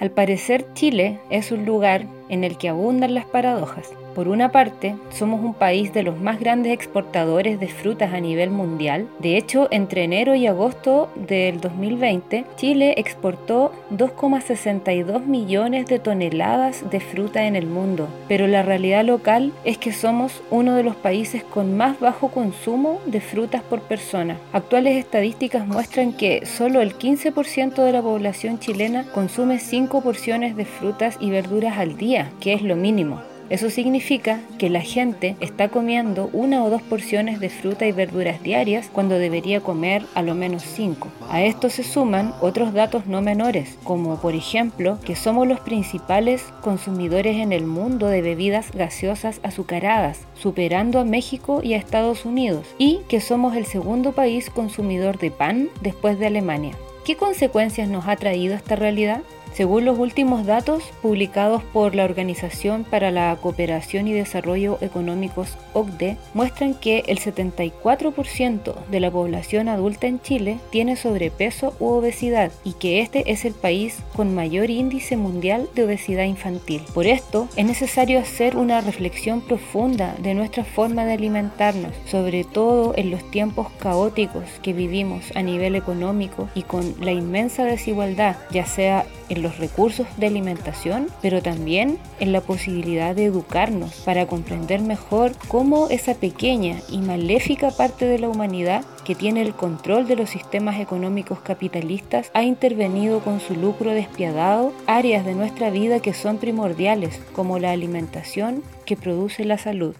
Al 0.00 0.10
parecer 0.10 0.66
Chile 0.74 1.20
es 1.30 1.52
un 1.52 1.64
lugar 1.64 2.08
en 2.28 2.44
el 2.44 2.56
que 2.58 2.68
abundan 2.68 3.14
las 3.14 3.26
paradojas. 3.26 3.90
Por 4.16 4.28
una 4.28 4.50
parte, 4.50 4.96
somos 5.10 5.42
un 5.42 5.52
país 5.52 5.92
de 5.92 6.02
los 6.02 6.18
más 6.18 6.40
grandes 6.40 6.72
exportadores 6.72 7.60
de 7.60 7.68
frutas 7.68 8.14
a 8.14 8.20
nivel 8.20 8.48
mundial. 8.48 9.06
De 9.18 9.36
hecho, 9.36 9.68
entre 9.70 10.04
enero 10.04 10.34
y 10.34 10.46
agosto 10.46 11.10
del 11.16 11.60
2020, 11.60 12.46
Chile 12.56 12.94
exportó 12.96 13.72
2,62 13.90 15.26
millones 15.26 15.84
de 15.84 15.98
toneladas 15.98 16.88
de 16.90 17.00
fruta 17.00 17.44
en 17.44 17.56
el 17.56 17.66
mundo. 17.66 18.08
Pero 18.26 18.46
la 18.46 18.62
realidad 18.62 19.04
local 19.04 19.52
es 19.64 19.76
que 19.76 19.92
somos 19.92 20.42
uno 20.50 20.74
de 20.76 20.82
los 20.82 20.96
países 20.96 21.44
con 21.44 21.76
más 21.76 22.00
bajo 22.00 22.28
consumo 22.28 23.00
de 23.04 23.20
frutas 23.20 23.60
por 23.60 23.82
persona. 23.82 24.38
Actuales 24.54 24.96
estadísticas 24.96 25.66
muestran 25.66 26.14
que 26.14 26.46
solo 26.46 26.80
el 26.80 26.96
15% 26.96 27.84
de 27.84 27.92
la 27.92 28.00
población 28.00 28.60
chilena 28.60 29.04
consume 29.12 29.58
5 29.58 30.00
porciones 30.00 30.56
de 30.56 30.64
frutas 30.64 31.18
y 31.20 31.28
verduras 31.28 31.76
al 31.76 31.98
día, 31.98 32.15
que 32.40 32.54
es 32.54 32.62
lo 32.62 32.76
mínimo. 32.76 33.20
Eso 33.48 33.70
significa 33.70 34.40
que 34.58 34.70
la 34.70 34.80
gente 34.80 35.36
está 35.38 35.68
comiendo 35.68 36.28
una 36.32 36.64
o 36.64 36.70
dos 36.70 36.82
porciones 36.82 37.38
de 37.38 37.48
fruta 37.48 37.86
y 37.86 37.92
verduras 37.92 38.42
diarias 38.42 38.90
cuando 38.92 39.18
debería 39.18 39.60
comer 39.60 40.02
a 40.14 40.22
lo 40.22 40.34
menos 40.34 40.64
cinco. 40.64 41.10
A 41.30 41.42
esto 41.42 41.70
se 41.70 41.84
suman 41.84 42.34
otros 42.40 42.72
datos 42.72 43.06
no 43.06 43.22
menores, 43.22 43.78
como 43.84 44.20
por 44.20 44.34
ejemplo 44.34 44.98
que 45.04 45.14
somos 45.14 45.46
los 45.46 45.60
principales 45.60 46.42
consumidores 46.60 47.36
en 47.36 47.52
el 47.52 47.66
mundo 47.66 48.08
de 48.08 48.20
bebidas 48.20 48.72
gaseosas 48.72 49.38
azucaradas, 49.44 50.18
superando 50.34 50.98
a 50.98 51.04
México 51.04 51.60
y 51.62 51.74
a 51.74 51.78
Estados 51.78 52.24
Unidos, 52.24 52.66
y 52.78 53.00
que 53.08 53.20
somos 53.20 53.56
el 53.56 53.66
segundo 53.66 54.10
país 54.10 54.50
consumidor 54.50 55.18
de 55.18 55.30
pan 55.30 55.68
después 55.82 56.18
de 56.18 56.26
Alemania. 56.26 56.74
¿Qué 57.04 57.14
consecuencias 57.14 57.88
nos 57.88 58.08
ha 58.08 58.16
traído 58.16 58.56
esta 58.56 58.74
realidad? 58.74 59.22
Según 59.56 59.86
los 59.86 59.98
últimos 59.98 60.44
datos 60.44 60.82
publicados 61.00 61.62
por 61.72 61.94
la 61.94 62.04
Organización 62.04 62.84
para 62.84 63.10
la 63.10 63.34
Cooperación 63.40 64.06
y 64.06 64.12
Desarrollo 64.12 64.76
Económicos 64.82 65.56
OCDE, 65.72 66.18
muestran 66.34 66.74
que 66.74 67.04
el 67.06 67.18
74% 67.20 68.74
de 68.90 69.00
la 69.00 69.10
población 69.10 69.70
adulta 69.70 70.08
en 70.08 70.20
Chile 70.20 70.58
tiene 70.68 70.94
sobrepeso 70.96 71.72
u 71.80 71.86
obesidad 71.86 72.52
y 72.64 72.74
que 72.74 73.00
este 73.00 73.32
es 73.32 73.46
el 73.46 73.54
país 73.54 74.00
con 74.14 74.34
mayor 74.34 74.68
índice 74.68 75.16
mundial 75.16 75.70
de 75.74 75.84
obesidad 75.84 76.24
infantil. 76.24 76.82
Por 76.92 77.06
esto, 77.06 77.48
es 77.56 77.64
necesario 77.64 78.18
hacer 78.18 78.58
una 78.58 78.82
reflexión 78.82 79.40
profunda 79.40 80.16
de 80.18 80.34
nuestra 80.34 80.64
forma 80.64 81.06
de 81.06 81.14
alimentarnos, 81.14 81.94
sobre 82.04 82.44
todo 82.44 82.92
en 82.98 83.10
los 83.10 83.30
tiempos 83.30 83.68
caóticos 83.78 84.44
que 84.60 84.74
vivimos 84.74 85.34
a 85.34 85.40
nivel 85.40 85.76
económico 85.76 86.50
y 86.54 86.60
con 86.60 86.94
la 87.00 87.12
inmensa 87.12 87.64
desigualdad, 87.64 88.36
ya 88.50 88.66
sea 88.66 89.06
en 89.28 89.42
los 89.42 89.58
recursos 89.58 90.06
de 90.16 90.26
alimentación, 90.26 91.08
pero 91.22 91.42
también 91.42 91.98
en 92.20 92.32
la 92.32 92.40
posibilidad 92.40 93.14
de 93.14 93.24
educarnos 93.24 93.94
para 94.04 94.26
comprender 94.26 94.80
mejor 94.80 95.32
cómo 95.48 95.88
esa 95.88 96.14
pequeña 96.14 96.76
y 96.90 96.98
maléfica 96.98 97.70
parte 97.70 98.06
de 98.06 98.18
la 98.18 98.28
humanidad 98.28 98.84
que 99.04 99.14
tiene 99.14 99.42
el 99.42 99.54
control 99.54 100.06
de 100.06 100.16
los 100.16 100.30
sistemas 100.30 100.80
económicos 100.80 101.40
capitalistas 101.40 102.30
ha 102.34 102.42
intervenido 102.42 103.20
con 103.20 103.40
su 103.40 103.54
lucro 103.54 103.92
despiadado 103.92 104.72
áreas 104.86 105.24
de 105.24 105.34
nuestra 105.34 105.70
vida 105.70 106.00
que 106.00 106.14
son 106.14 106.38
primordiales, 106.38 107.20
como 107.32 107.58
la 107.58 107.70
alimentación 107.70 108.62
que 108.84 108.96
produce 108.96 109.44
la 109.44 109.58
salud. 109.58 109.94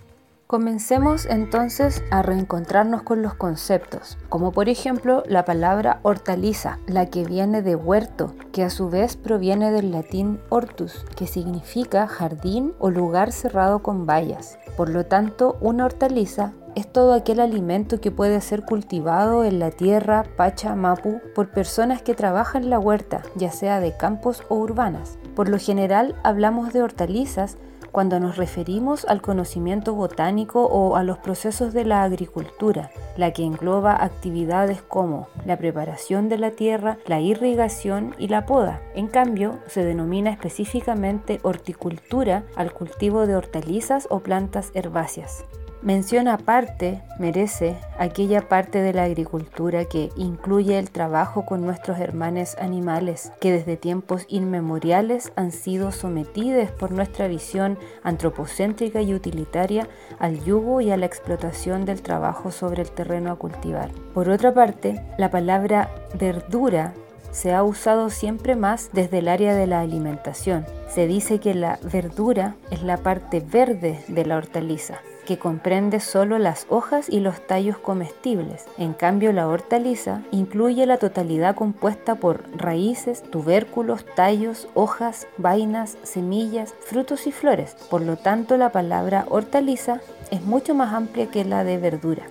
Comencemos 0.47 1.27
entonces 1.27 2.05
a 2.13 2.23
reencontrarnos 2.23 3.03
con 3.03 3.21
los 3.21 3.35
conceptos, 3.35 4.17
como 4.29 4.53
por 4.53 4.69
ejemplo 4.69 5.25
la 5.27 5.45
palabra 5.45 5.99
hortaliza, 6.05 6.79
la 6.87 7.07
que 7.07 7.25
viene 7.25 7.63
de 7.63 7.75
huerto, 7.75 8.33
que 8.53 8.63
a 8.63 8.71
su 8.71 8.89
vez 8.89 9.17
proviene 9.17 9.73
del 9.73 9.91
latín 9.91 10.39
hortus, 10.49 11.05
que 11.17 11.27
significa 11.27 12.07
jardín 12.07 12.75
o 12.79 12.91
lugar 12.91 13.33
cerrado 13.33 13.81
con 13.83 14.07
vallas. 14.07 14.57
Por 14.77 14.89
lo 14.89 15.05
tanto, 15.05 15.57
una 15.61 15.85
hortaliza 15.85 16.53
es 16.77 16.87
todo 16.87 17.15
aquel 17.15 17.41
alimento 17.41 18.01
que 18.01 18.13
puede 18.13 18.41
ser 18.41 18.65
cultivado 18.65 19.43
en 19.43 19.59
la 19.59 19.73
tierra 19.73 20.25
Pachamapu 20.37 21.21
por 21.35 21.51
personas 21.51 22.03
que 22.03 22.15
trabajan 22.15 22.71
la 22.71 22.79
huerta, 22.79 23.23
ya 23.35 23.51
sea 23.51 23.81
de 23.81 23.97
campos 23.97 24.45
o 24.49 24.55
urbanas. 24.55 25.19
Por 25.35 25.49
lo 25.49 25.59
general 25.59 26.15
hablamos 26.23 26.73
de 26.73 26.83
hortalizas 26.83 27.57
cuando 27.97 28.21
nos 28.21 28.37
referimos 28.37 29.07
al 29.07 29.23
conocimiento 29.23 29.95
botánico 29.95 30.67
o 30.67 30.97
a 30.97 31.03
los 31.03 31.17
procesos 31.17 31.73
de 31.73 31.87
la 31.87 32.03
agricultura, 32.03 32.91
la 33.17 33.33
que 33.33 33.43
engloba 33.43 34.05
actividades 34.05 34.83
como 34.83 35.29
la 35.47 35.57
preparación 35.57 36.29
de 36.29 36.37
la 36.37 36.51
tierra, 36.51 36.99
la 37.07 37.23
irrigación 37.23 38.15
y 38.19 38.29
la 38.29 38.45
poda. 38.45 38.83
En 38.95 39.07
cambio, 39.07 39.61
se 39.67 39.83
denomina 39.83 40.29
específicamente 40.29 41.41
horticultura 41.43 42.45
al 42.55 42.75
cultivo 42.75 43.27
de 43.27 43.35
hortalizas 43.35 44.07
o 44.11 44.21
plantas 44.21 44.73
herbáceas. 44.75 45.47
Mención 45.83 46.27
aparte 46.27 47.03
merece 47.19 47.77
aquella 47.99 48.49
parte 48.49 48.81
de 48.81 48.95
la 48.95 49.05
agricultura 49.05 49.85
que 49.85 50.09
incluye 50.17 50.79
el 50.79 50.91
trabajo 50.91 51.45
con 51.45 51.61
nuestros 51.61 52.01
hermanos 52.01 52.57
animales, 52.59 53.31
que 53.41 53.53
desde 53.53 53.77
tiempos 53.77 54.25
inmemoriales 54.29 55.33
han 55.37 55.53
sido 55.53 55.93
sometidos 55.93 56.71
por 56.71 56.93
nuestra 56.93 57.29
visión 57.29 57.79
antropocéntrica 58.03 59.03
y 59.03 59.15
utilitaria 59.15 59.87
al 60.19 60.43
yugo 60.43 60.81
y 60.81 60.91
a 60.91 60.97
la 60.97 61.07
explotación 61.07 61.85
del 61.85 62.01
trabajo 62.03 62.51
sobre 62.51 62.83
el 62.83 62.91
terreno 62.91 63.31
a 63.31 63.37
cultivar. 63.37 63.91
Por 64.15 64.31
otra 64.31 64.55
parte, 64.55 65.05
la 65.19 65.31
palabra 65.31 65.91
verdura 66.19 66.95
se 67.33 67.53
ha 67.53 67.63
usado 67.63 68.09
siempre 68.09 68.57
más 68.57 68.89
desde 68.95 69.19
el 69.19 69.29
área 69.29 69.55
de 69.55 69.67
la 69.67 69.81
alimentación. 69.81 70.65
Se 70.89 71.07
dice 71.07 71.39
que 71.39 71.55
la 71.55 71.79
verdura 71.83 72.55
es 72.71 72.83
la 72.83 72.97
parte 72.97 73.41
verde 73.41 74.03
de 74.09 74.25
la 74.25 74.39
hortaliza 74.39 75.01
que 75.27 75.39
comprende 75.39 76.01
solo 76.01 76.39
las 76.39 76.67
hojas 76.71 77.11
y 77.11 77.21
los 77.21 77.47
tallos 77.47 77.77
comestibles. 77.77 78.65
En 78.79 78.95
cambio, 78.95 79.33
la 79.35 79.47
hortaliza 79.47 80.23
incluye 80.31 80.87
la 80.87 80.97
totalidad 80.97 81.55
compuesta 81.55 82.15
por 82.15 82.45
raíces, 82.57 83.23
tubérculos, 83.31 84.07
tallos, 84.15 84.69
hojas, 84.73 85.27
vainas, 85.37 85.99
semillas, 86.03 86.75
frutos 86.81 87.27
y 87.27 87.33
flores. 87.33 87.77
Por 87.91 88.01
lo 88.01 88.17
tanto, 88.17 88.57
la 88.57 88.73
palabra 88.73 89.27
hortaliza 89.29 90.01
es 90.31 90.43
mucho 90.43 90.75
más 90.75 90.95
amplia 90.95 91.27
que 91.27 91.45
la 91.45 91.63
de 91.65 91.77
verdura. 91.77 92.23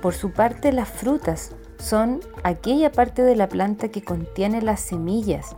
Por 0.00 0.14
su 0.14 0.30
parte, 0.30 0.72
las 0.72 0.88
frutas 0.88 1.52
son 1.78 2.20
aquella 2.42 2.90
parte 2.90 3.22
de 3.22 3.36
la 3.36 3.48
planta 3.48 3.88
que 3.88 4.02
contiene 4.02 4.62
las 4.62 4.80
semillas, 4.80 5.54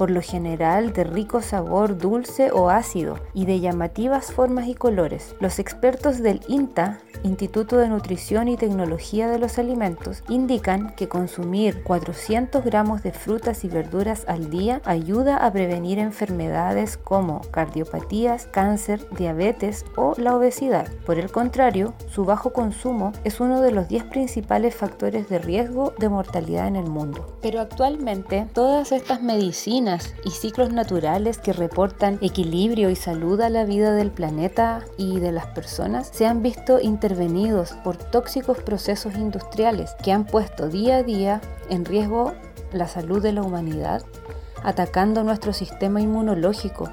por 0.00 0.10
lo 0.10 0.22
general 0.22 0.94
de 0.94 1.04
rico 1.04 1.42
sabor 1.42 1.98
dulce 1.98 2.50
o 2.52 2.70
ácido 2.70 3.18
y 3.34 3.44
de 3.44 3.60
llamativas 3.60 4.32
formas 4.32 4.66
y 4.66 4.74
colores. 4.74 5.34
Los 5.40 5.58
expertos 5.58 6.22
del 6.22 6.40
INTA, 6.48 7.00
Instituto 7.22 7.76
de 7.76 7.90
Nutrición 7.90 8.48
y 8.48 8.56
Tecnología 8.56 9.28
de 9.28 9.38
los 9.38 9.58
Alimentos, 9.58 10.22
indican 10.30 10.94
que 10.96 11.10
consumir 11.10 11.82
400 11.82 12.64
gramos 12.64 13.02
de 13.02 13.12
frutas 13.12 13.62
y 13.62 13.68
verduras 13.68 14.24
al 14.26 14.48
día 14.48 14.80
ayuda 14.86 15.36
a 15.36 15.52
prevenir 15.52 15.98
enfermedades 15.98 16.96
como 16.96 17.42
cardiopatías, 17.50 18.46
cáncer, 18.46 19.06
diabetes 19.18 19.84
o 19.96 20.14
la 20.16 20.34
obesidad. 20.34 20.88
Por 21.04 21.18
el 21.18 21.30
contrario, 21.30 21.92
su 22.08 22.24
bajo 22.24 22.54
consumo 22.54 23.12
es 23.24 23.38
uno 23.38 23.60
de 23.60 23.72
los 23.72 23.86
10 23.88 24.04
principales 24.04 24.74
factores 24.74 25.28
de 25.28 25.40
riesgo 25.40 25.92
de 25.98 26.08
mortalidad 26.08 26.68
en 26.68 26.76
el 26.76 26.88
mundo. 26.88 27.36
Pero 27.42 27.60
actualmente 27.60 28.46
todas 28.54 28.92
estas 28.92 29.20
medicinas 29.20 29.89
y 30.24 30.30
ciclos 30.30 30.72
naturales 30.72 31.38
que 31.38 31.52
reportan 31.52 32.18
equilibrio 32.20 32.90
y 32.90 32.96
salud 32.96 33.40
a 33.40 33.50
la 33.50 33.64
vida 33.64 33.92
del 33.92 34.10
planeta 34.10 34.84
y 34.96 35.18
de 35.18 35.32
las 35.32 35.46
personas 35.46 36.10
se 36.12 36.26
han 36.26 36.42
visto 36.42 36.80
intervenidos 36.80 37.72
por 37.82 37.96
tóxicos 37.96 38.58
procesos 38.58 39.14
industriales 39.16 39.90
que 40.02 40.12
han 40.12 40.26
puesto 40.26 40.68
día 40.68 40.98
a 40.98 41.02
día 41.02 41.40
en 41.68 41.84
riesgo 41.84 42.34
la 42.72 42.86
salud 42.86 43.20
de 43.22 43.32
la 43.32 43.42
humanidad, 43.42 44.02
atacando 44.62 45.24
nuestro 45.24 45.52
sistema 45.52 46.00
inmunológico 46.00 46.88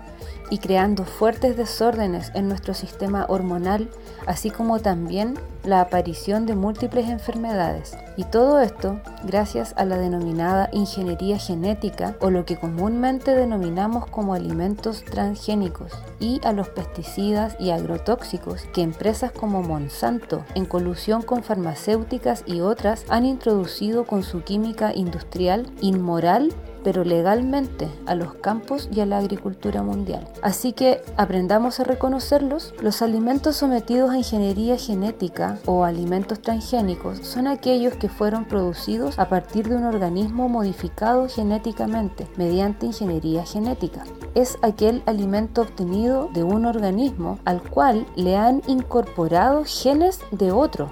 y 0.50 0.58
creando 0.58 1.04
fuertes 1.04 1.58
desórdenes 1.58 2.32
en 2.34 2.48
nuestro 2.48 2.74
sistema 2.74 3.26
hormonal, 3.30 3.90
así 4.28 4.52
como 4.52 4.80
también 4.80 5.40
la 5.63 5.82
aparición 5.82 6.46
de 6.46 6.56
múltiples 6.56 7.10
enfermedades. 7.10 7.98
Y 8.16 8.26
todo 8.26 8.60
esto 8.60 9.00
gracias 9.24 9.74
a 9.78 9.86
la 9.86 9.98
denominada 9.98 10.70
ingeniería 10.72 11.40
genética 11.40 12.16
o 12.20 12.30
lo 12.30 12.46
que 12.46 12.58
comúnmente 12.58 13.36
denominamos 13.36 14.06
como 14.08 14.34
alimentos 14.34 15.04
transgénicos 15.04 15.92
y 16.20 16.40
a 16.44 16.52
los 16.52 16.70
pesticidas 16.70 17.56
y 17.60 17.72
agrotóxicos 17.72 18.63
que 18.74 18.82
empresas 18.82 19.32
como 19.32 19.63
Monsanto, 19.63 20.44
en 20.56 20.66
colusión 20.66 21.22
con 21.22 21.44
farmacéuticas 21.44 22.44
y 22.46 22.62
otras, 22.62 23.06
han 23.10 23.26
introducido 23.26 24.06
con 24.06 24.24
su 24.24 24.44
química 24.44 24.94
industrial 24.94 25.68
inmoral 25.82 26.54
pero 26.88 27.04
legalmente 27.04 27.89
a 28.06 28.15
los 28.15 28.36
campos 28.36 28.88
y 28.93 29.02
a 29.02 29.06
la 29.06 29.17
agricultura 29.17 29.84
mundial. 29.84 30.26
Así 30.41 30.71
que 30.71 31.02
aprendamos 31.17 31.82
a 31.82 31.84
reconocerlos. 31.84 32.73
Los 32.82 33.02
alimentos 33.02 33.58
sometidos 33.58 34.12
a 34.12 34.17
ingeniería 34.17 34.78
genética 34.78 35.60
o 35.65 35.84
alimentos 35.84 36.41
transgénicos 36.41 37.17
son 37.28 37.47
aquellos 37.47 37.95
que 37.95 38.08
fueron 38.08 38.45
producidos 38.45 39.19
a 39.19 39.28
partir 39.28 39.67
de 39.67 39.76
un 39.76 39.84
organismo 39.84 40.47
modificado 40.47 41.28
genéticamente 41.28 42.26
mediante 42.38 42.86
ingeniería 42.86 43.43
genética. 43.43 44.06
Es 44.34 44.58
aquel 44.62 45.04
alimento 45.08 45.63
obtenido 45.63 46.30
de 46.34 46.43
un 46.43 46.65
organismo 46.65 47.38
al 47.43 47.62
cual 47.63 48.06
le 48.15 48.38
han 48.38 48.62
incorporado 48.65 49.65
genes 49.65 50.21
de 50.32 50.54
otro 50.54 50.89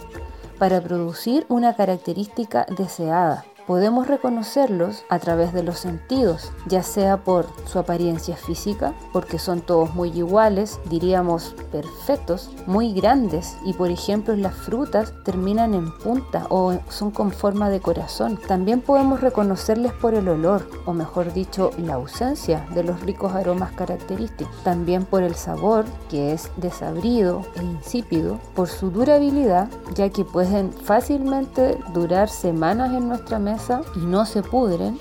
para 0.59 0.81
producir 0.81 1.45
una 1.47 1.73
característica 1.73 2.65
deseada. 2.77 3.45
Podemos 3.67 4.07
reconocerlos 4.07 5.05
a 5.09 5.17
través 5.17 5.51
de 5.51 5.63
los 5.63 5.79
sentidos, 5.79 6.51
ya 6.67 6.83
sea 6.83 7.23
por 7.23 7.47
su 7.65 7.79
apariencia 7.79 8.35
física, 8.35 8.93
porque 9.11 9.39
son 9.39 9.61
todos 9.61 9.95
muy 9.95 10.09
iguales, 10.09 10.79
diríamos 10.87 11.55
perfectos, 11.71 12.51
muy 12.67 12.93
grandes 12.93 13.57
y 13.65 13.73
por 13.73 13.89
ejemplo 13.89 14.35
las 14.35 14.53
frutas 14.53 15.13
terminan 15.23 15.73
en 15.73 15.91
punta 15.97 16.45
o 16.49 16.77
son 16.89 17.09
con 17.09 17.31
forma 17.31 17.71
de 17.71 17.79
corazón. 17.79 18.39
También 18.47 18.81
podemos 18.81 19.21
reconocerles 19.21 19.93
por 19.93 20.13
el 20.13 20.27
olor, 20.27 20.69
o 20.85 20.93
mejor 20.93 21.33
dicho, 21.33 21.71
la 21.79 21.95
ausencia 21.95 22.67
de 22.75 22.83
los 22.83 23.01
ricos 23.01 23.33
aromas 23.33 23.71
característicos. 23.71 24.55
También 24.63 25.05
por 25.05 25.23
el 25.23 25.33
sabor, 25.33 25.85
que 26.07 26.33
es 26.33 26.51
desabrido 26.57 27.41
e 27.55 27.63
insípido, 27.63 28.39
por 28.53 28.67
su 28.67 28.91
durabilidad, 28.91 29.69
ya 29.95 30.09
que 30.09 30.23
pueden 30.23 30.71
fácilmente 30.71 31.79
durar 31.95 32.29
semanas 32.29 32.93
en 32.93 33.07
nuestra 33.07 33.39
mesa 33.39 33.54
y 33.95 33.99
no 33.99 34.25
se 34.25 34.43
pudren 34.43 34.97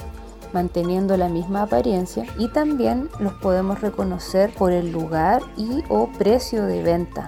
manteniendo 0.53 1.17
la 1.17 1.29
misma 1.29 1.63
apariencia 1.63 2.25
y 2.39 2.49
también 2.49 3.09
los 3.19 3.33
podemos 3.35 3.81
reconocer 3.81 4.55
por 4.55 4.73
el 4.73 4.93
lugar 4.93 5.43
y 5.57 5.83
o 5.89 6.09
precio 6.13 6.65
de 6.65 6.83
venta. 6.83 7.27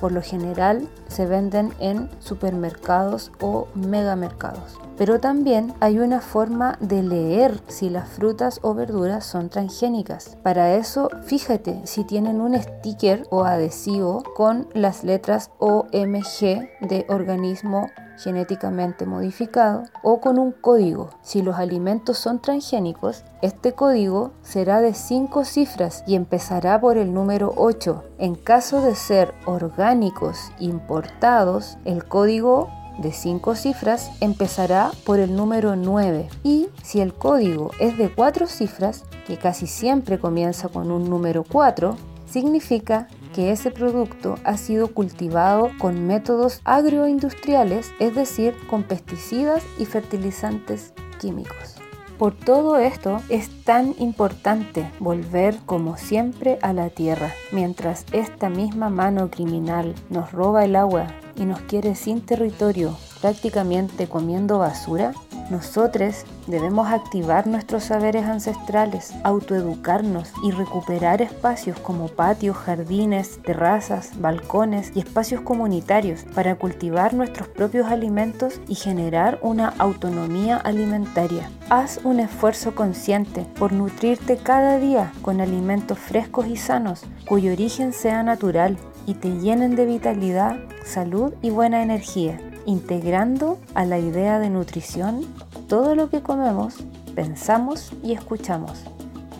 Por 0.00 0.12
lo 0.12 0.20
general 0.20 0.88
se 1.08 1.26
venden 1.26 1.72
en 1.78 2.10
supermercados 2.18 3.32
o 3.40 3.68
megamercados. 3.74 4.78
Pero 5.02 5.18
también 5.18 5.74
hay 5.80 5.98
una 5.98 6.20
forma 6.20 6.78
de 6.78 7.02
leer 7.02 7.60
si 7.66 7.90
las 7.90 8.08
frutas 8.08 8.60
o 8.62 8.72
verduras 8.72 9.26
son 9.26 9.48
transgénicas. 9.48 10.36
Para 10.44 10.76
eso, 10.76 11.08
fíjate 11.24 11.80
si 11.88 12.04
tienen 12.04 12.40
un 12.40 12.54
sticker 12.54 13.26
o 13.28 13.42
adhesivo 13.42 14.22
con 14.36 14.68
las 14.74 15.02
letras 15.02 15.50
OMG 15.58 16.68
de 16.82 17.04
organismo 17.08 17.90
genéticamente 18.16 19.04
modificado 19.04 19.82
o 20.04 20.20
con 20.20 20.38
un 20.38 20.52
código. 20.52 21.10
Si 21.20 21.42
los 21.42 21.56
alimentos 21.56 22.16
son 22.16 22.38
transgénicos, 22.38 23.24
este 23.42 23.72
código 23.72 24.30
será 24.42 24.80
de 24.80 24.94
5 24.94 25.44
cifras 25.44 26.04
y 26.06 26.14
empezará 26.14 26.80
por 26.80 26.96
el 26.96 27.12
número 27.12 27.52
8. 27.56 28.04
En 28.18 28.36
caso 28.36 28.80
de 28.82 28.94
ser 28.94 29.34
orgánicos 29.46 30.52
importados, 30.60 31.76
el 31.84 32.04
código 32.04 32.68
de 32.98 33.12
5 33.12 33.54
cifras 33.54 34.10
empezará 34.20 34.90
por 35.04 35.18
el 35.18 35.34
número 35.34 35.76
9 35.76 36.28
y 36.42 36.68
si 36.82 37.00
el 37.00 37.14
código 37.14 37.70
es 37.78 37.96
de 37.98 38.10
4 38.10 38.46
cifras, 38.46 39.04
que 39.26 39.36
casi 39.36 39.66
siempre 39.66 40.18
comienza 40.18 40.68
con 40.68 40.90
un 40.90 41.08
número 41.08 41.44
4, 41.44 41.96
significa 42.26 43.08
que 43.34 43.50
ese 43.50 43.70
producto 43.70 44.36
ha 44.44 44.56
sido 44.56 44.88
cultivado 44.88 45.70
con 45.78 46.06
métodos 46.06 46.60
agroindustriales, 46.64 47.92
es 47.98 48.14
decir, 48.14 48.54
con 48.68 48.82
pesticidas 48.82 49.62
y 49.78 49.86
fertilizantes 49.86 50.92
químicos. 51.18 51.76
Por 52.18 52.34
todo 52.34 52.76
esto 52.76 53.20
es 53.30 53.64
tan 53.64 53.94
importante 53.98 54.88
volver 55.00 55.56
como 55.66 55.96
siempre 55.96 56.58
a 56.62 56.72
la 56.72 56.90
tierra, 56.90 57.32
mientras 57.52 58.04
esta 58.12 58.48
misma 58.48 58.90
mano 58.90 59.30
criminal 59.30 59.94
nos 60.08 60.30
roba 60.30 60.64
el 60.64 60.76
agua 60.76 61.08
y 61.36 61.44
nos 61.44 61.60
quiere 61.60 61.94
sin 61.94 62.20
territorio, 62.20 62.96
prácticamente 63.20 64.08
comiendo 64.08 64.58
basura, 64.58 65.12
nosotros 65.50 66.24
debemos 66.46 66.88
activar 66.88 67.46
nuestros 67.46 67.84
saberes 67.84 68.24
ancestrales, 68.24 69.12
autoeducarnos 69.22 70.32
y 70.42 70.50
recuperar 70.50 71.20
espacios 71.20 71.78
como 71.78 72.08
patios, 72.08 72.56
jardines, 72.56 73.38
terrazas, 73.42 74.12
balcones 74.20 74.92
y 74.94 75.00
espacios 75.00 75.42
comunitarios 75.42 76.24
para 76.34 76.54
cultivar 76.54 77.12
nuestros 77.12 77.48
propios 77.48 77.88
alimentos 77.88 78.60
y 78.66 78.76
generar 78.76 79.38
una 79.42 79.68
autonomía 79.78 80.56
alimentaria. 80.56 81.50
Haz 81.68 82.00
un 82.02 82.20
esfuerzo 82.20 82.74
consciente 82.74 83.46
por 83.58 83.72
nutrirte 83.72 84.38
cada 84.38 84.78
día 84.78 85.12
con 85.22 85.40
alimentos 85.40 85.98
frescos 85.98 86.46
y 86.46 86.56
sanos, 86.56 87.02
cuyo 87.28 87.52
origen 87.52 87.92
sea 87.92 88.22
natural 88.22 88.78
y 89.06 89.14
te 89.14 89.38
llenen 89.40 89.76
de 89.76 89.86
vitalidad, 89.86 90.56
salud 90.84 91.32
y 91.42 91.50
buena 91.50 91.82
energía 91.82 92.40
integrando 92.66 93.58
a 93.74 93.84
la 93.84 93.98
idea 93.98 94.38
de 94.38 94.50
nutrición 94.50 95.26
todo 95.68 95.94
lo 95.94 96.10
que 96.10 96.22
comemos, 96.22 96.76
pensamos 97.14 97.92
y 98.02 98.12
escuchamos. 98.12 98.84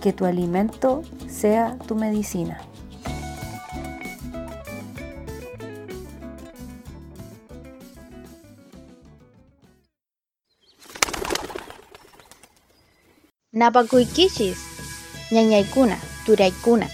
Que 0.00 0.12
tu 0.12 0.24
alimento 0.24 1.02
sea 1.28 1.78
tu 1.86 1.94
medicina. 1.94 2.60
Napacuiquichis, 13.52 14.58
ñañaicuna, 15.30 15.98
turaicuna. 16.26 16.88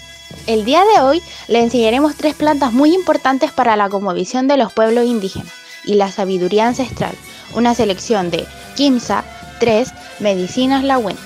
El 0.45 0.65
día 0.65 0.83
de 0.83 1.01
hoy 1.01 1.21
le 1.47 1.61
enseñaremos 1.61 2.15
tres 2.15 2.35
plantas 2.35 2.73
muy 2.73 2.93
importantes 2.93 3.51
para 3.51 3.75
la 3.75 3.89
cosmovisión 3.89 4.47
de 4.47 4.57
los 4.57 4.71
pueblos 4.73 5.05
indígenas 5.05 5.51
y 5.83 5.95
la 5.95 6.11
sabiduría 6.11 6.67
ancestral, 6.67 7.15
una 7.53 7.73
selección 7.73 8.29
de 8.29 8.47
Kimsa 8.75 9.23
3 9.59 9.89
Medicinas 10.19 10.83
Lagüen. 10.83 11.17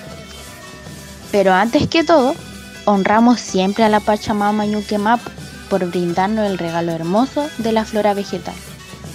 Pero 1.31 1.53
antes 1.53 1.87
que 1.87 2.03
todo, 2.03 2.35
honramos 2.85 3.39
siempre 3.39 3.83
a 3.83 3.89
la 3.89 3.99
Pachamama 3.99 4.65
Yuquemap 4.65 5.19
por 5.69 5.85
brindarnos 5.89 6.49
el 6.49 6.57
regalo 6.57 6.91
hermoso 6.91 7.49
de 7.57 7.71
la 7.71 7.85
flora 7.85 8.13
vegetal 8.13 8.55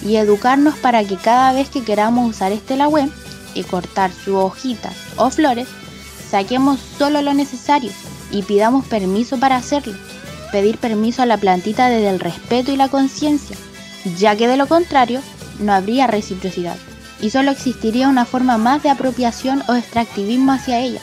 y 0.05 0.15
educarnos 0.15 0.77
para 0.77 1.03
que 1.03 1.17
cada 1.17 1.53
vez 1.53 1.69
que 1.69 1.83
queramos 1.83 2.29
usar 2.29 2.51
este 2.51 2.75
lagüen 2.75 3.11
y 3.53 3.63
cortar 3.63 4.11
sus 4.11 4.35
hojitas 4.35 4.93
o 5.17 5.29
flores, 5.29 5.67
saquemos 6.29 6.79
solo 6.97 7.21
lo 7.21 7.33
necesario 7.33 7.91
y 8.31 8.43
pidamos 8.43 8.85
permiso 8.85 9.39
para 9.39 9.57
hacerlo. 9.57 9.93
Pedir 10.51 10.77
permiso 10.77 11.21
a 11.21 11.25
la 11.25 11.37
plantita 11.37 11.89
desde 11.89 12.09
el 12.09 12.19
respeto 12.19 12.71
y 12.71 12.77
la 12.77 12.89
conciencia 12.89 13.55
ya 14.17 14.35
que 14.35 14.47
de 14.47 14.57
lo 14.57 14.67
contrario 14.67 15.21
no 15.59 15.73
habría 15.73 16.07
reciprocidad 16.07 16.77
y 17.21 17.31
solo 17.31 17.51
existiría 17.51 18.07
una 18.07 18.25
forma 18.25 18.57
más 18.57 18.81
de 18.81 18.89
apropiación 18.89 19.61
o 19.67 19.75
extractivismo 19.75 20.53
hacia 20.53 20.79
ella. 20.79 21.01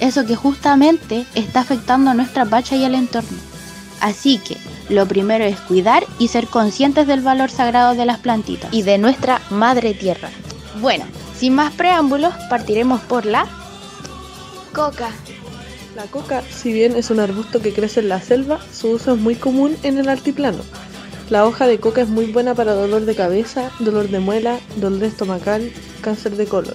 eso 0.00 0.26
que 0.26 0.34
justamente 0.34 1.24
está 1.36 1.60
afectando 1.60 2.10
a 2.10 2.14
nuestra 2.14 2.44
pacha 2.44 2.74
y 2.74 2.84
al 2.84 2.96
entorno. 2.96 3.38
Así 4.00 4.38
que 4.38 4.56
lo 4.88 5.06
primero 5.06 5.44
es 5.44 5.58
cuidar 5.60 6.04
y 6.18 6.28
ser 6.28 6.48
conscientes 6.48 7.06
del 7.06 7.20
valor 7.20 7.48
sagrado 7.48 7.94
de 7.94 8.04
las 8.04 8.18
plantitas 8.18 8.72
y 8.72 8.82
de 8.82 8.98
nuestra 8.98 9.40
madre 9.50 9.94
tierra. 9.94 10.30
Bueno, 10.80 11.04
sin 11.38 11.54
más 11.54 11.72
preámbulos, 11.72 12.34
partiremos 12.50 13.00
por 13.02 13.24
la 13.24 13.46
coca. 14.74 15.10
La 15.94 16.06
coca, 16.06 16.42
si 16.42 16.72
bien 16.72 16.96
es 16.96 17.10
un 17.10 17.20
arbusto 17.20 17.62
que 17.62 17.72
crece 17.72 18.00
en 18.00 18.08
la 18.08 18.20
selva, 18.20 18.58
su 18.72 18.90
uso 18.90 19.14
es 19.14 19.20
muy 19.20 19.36
común 19.36 19.76
en 19.84 19.96
el 19.98 20.08
altiplano. 20.08 20.58
La 21.30 21.46
hoja 21.46 21.68
de 21.68 21.78
coca 21.78 22.02
es 22.02 22.08
muy 22.08 22.26
buena 22.32 22.52
para 22.54 22.74
dolor 22.74 23.04
de 23.04 23.14
cabeza, 23.14 23.70
dolor 23.78 24.08
de 24.08 24.18
muela, 24.18 24.58
dolor 24.76 25.04
estomacal, 25.04 25.70
cáncer 26.00 26.36
de 26.36 26.46
colon. 26.46 26.74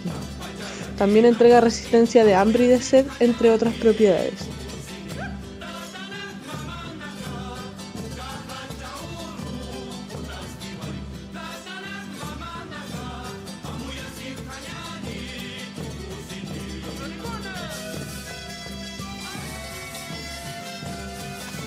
También 0.97 1.25
entrega 1.25 1.59
resistencia 1.59 2.23
de 2.23 2.33
hambre 2.33 2.65
y 2.65 2.67
de 2.67 2.81
sed, 2.81 3.05
entre 3.19 3.51
otras 3.51 3.73
propiedades. 3.73 4.35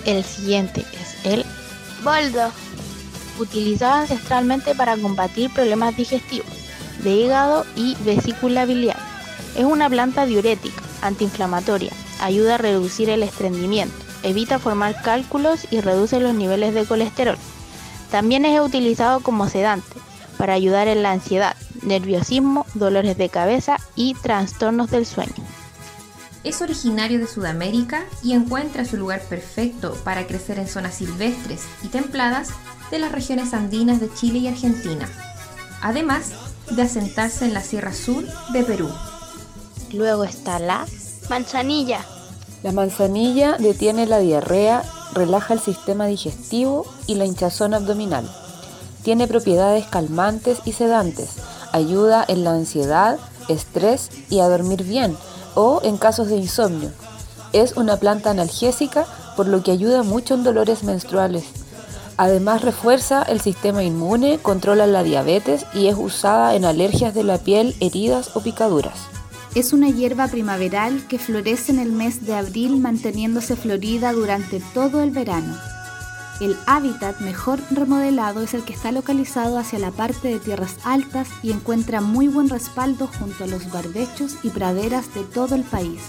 El 0.05 0.25
siguiente 0.25 0.85
es 1.01 1.25
el 1.25 1.45
boldo, 2.03 2.51
utilizado 3.39 4.01
ancestralmente 4.01 4.75
para 4.75 4.97
combatir 4.97 5.53
problemas 5.53 5.97
digestivos 5.97 6.47
de 7.03 7.11
hígado 7.11 7.65
y 7.77 7.97
vesícula 8.05 8.65
biliar. 8.65 8.97
Es 9.57 9.65
una 9.65 9.89
planta 9.89 10.27
diurética, 10.27 10.83
antiinflamatoria, 11.03 11.93
ayuda 12.21 12.55
a 12.55 12.59
reducir 12.59 13.11
el 13.11 13.23
estreñimiento, 13.23 13.95
evita 14.23 14.59
formar 14.59 15.01
cálculos 15.03 15.67
y 15.71 15.81
reduce 15.81 16.21
los 16.21 16.35
niveles 16.35 16.75
de 16.75 16.85
colesterol. 16.85 17.39
También 18.11 18.45
es 18.45 18.61
utilizado 18.61 19.21
como 19.21 19.49
sedante 19.49 19.97
para 20.37 20.55
ayudar 20.55 20.89
en 20.89 21.03
la 21.03 21.13
ansiedad, 21.13 21.57
nerviosismo, 21.83 22.67
dolores 22.75 23.17
de 23.17 23.29
cabeza 23.29 23.79
y 23.95 24.15
trastornos 24.15 24.91
del 24.91 25.07
sueño. 25.07 25.33
Es 26.45 26.61
originario 26.61 27.21
de 27.21 27.29
Sudamérica 27.29 28.05
y 28.21 28.33
encuentra 28.33 28.85
su 28.85 28.97
lugar 28.97 29.23
perfecto 29.23 29.97
para 30.03 30.27
crecer 30.27 30.59
en 30.59 30.67
zonas 30.67 30.97
silvestres 30.97 31.63
y 31.85 31.89
templadas 31.89 32.49
de 32.91 32.99
las 32.99 33.13
regiones 33.13 33.55
andinas 33.55 34.01
de 34.01 34.13
Chile 34.13 34.41
y 34.41 34.49
Argentina, 34.49 35.09
además 35.81 36.33
de 36.69 36.83
asentarse 36.83 37.45
en 37.45 37.55
la 37.55 37.61
Sierra 37.61 37.93
Sur 37.93 38.25
de 38.53 38.65
Perú. 38.65 38.89
Luego 39.93 40.25
está 40.25 40.59
la 40.59 40.85
manzanilla. 41.31 42.01
La 42.65 42.73
manzanilla 42.73 43.57
detiene 43.59 44.07
la 44.07 44.19
diarrea, 44.19 44.83
relaja 45.15 45.55
el 45.55 45.61
sistema 45.61 46.07
digestivo 46.07 46.87
y 47.07 47.15
la 47.15 47.25
hinchazón 47.25 47.73
abdominal. 47.73 48.29
Tiene 49.05 49.29
propiedades 49.29 49.87
calmantes 49.87 50.59
y 50.65 50.73
sedantes, 50.73 51.37
ayuda 51.71 52.25
en 52.27 52.43
la 52.43 52.51
ansiedad, 52.51 53.19
estrés 53.49 54.11
y 54.29 54.41
a 54.41 54.49
dormir 54.49 54.83
bien 54.83 55.17
o 55.55 55.81
en 55.85 55.97
casos 55.97 56.29
de 56.29 56.37
insomnio. 56.37 56.91
Es 57.53 57.77
una 57.77 57.97
planta 57.99 58.31
analgésica 58.31 59.07
por 59.37 59.47
lo 59.47 59.63
que 59.63 59.73
ayuda 59.73 60.03
mucho 60.03 60.35
en 60.35 60.45
dolores 60.45 60.85
menstruales. 60.85 61.45
Además 62.17 62.63
refuerza 62.63 63.23
el 63.23 63.41
sistema 63.41 63.83
inmune, 63.83 64.39
controla 64.39 64.87
la 64.87 65.03
diabetes 65.03 65.67
y 65.75 65.89
es 65.89 65.97
usada 65.99 66.55
en 66.55 66.65
alergias 66.65 67.15
de 67.15 67.25
la 67.25 67.39
piel, 67.39 67.75
heridas 67.81 68.37
o 68.37 68.43
picaduras. 68.43 68.99
Es 69.55 69.73
una 69.73 69.91
hierba 69.91 70.29
primaveral 70.29 71.07
que 71.09 71.19
florece 71.19 71.73
en 71.73 71.79
el 71.79 71.93
mes 71.93 72.25
de 72.25 72.35
abril 72.35 72.79
manteniéndose 72.79 73.57
florida 73.57 74.13
durante 74.13 74.61
todo 74.73 75.03
el 75.03 75.11
verano. 75.11 75.57
El 76.43 76.57
hábitat 76.67 77.21
mejor 77.21 77.61
remodelado 77.71 78.41
es 78.41 78.53
el 78.53 78.65
que 78.65 78.73
está 78.73 78.91
localizado 78.91 79.59
hacia 79.59 79.79
la 79.79 79.93
parte 79.93 80.27
de 80.27 80.41
tierras 80.41 80.77
altas 80.83 81.29
y 81.41 81.53
encuentra 81.53 82.01
muy 82.01 82.27
buen 82.27 82.49
respaldo 82.49 83.07
junto 83.07 83.45
a 83.45 83.47
los 83.47 83.71
barbechos 83.71 84.35
y 84.43 84.51
praderas 84.51 85.15
de 85.15 85.23
todo 85.23 85.55
el 85.55 85.63
país. 85.63 86.01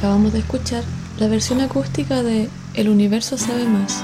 Acabamos 0.00 0.32
de 0.32 0.38
escuchar 0.38 0.82
la 1.18 1.28
versión 1.28 1.60
acústica 1.60 2.22
de 2.22 2.48
El 2.72 2.88
universo 2.88 3.36
sabe 3.36 3.66
más 3.66 4.02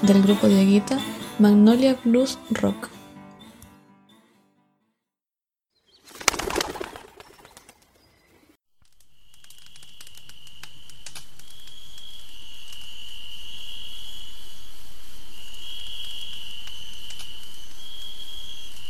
del 0.00 0.22
grupo 0.22 0.48
de 0.48 0.58
Aguita 0.58 0.98
Magnolia 1.38 1.98
Blues 2.02 2.38
Rock. 2.48 2.88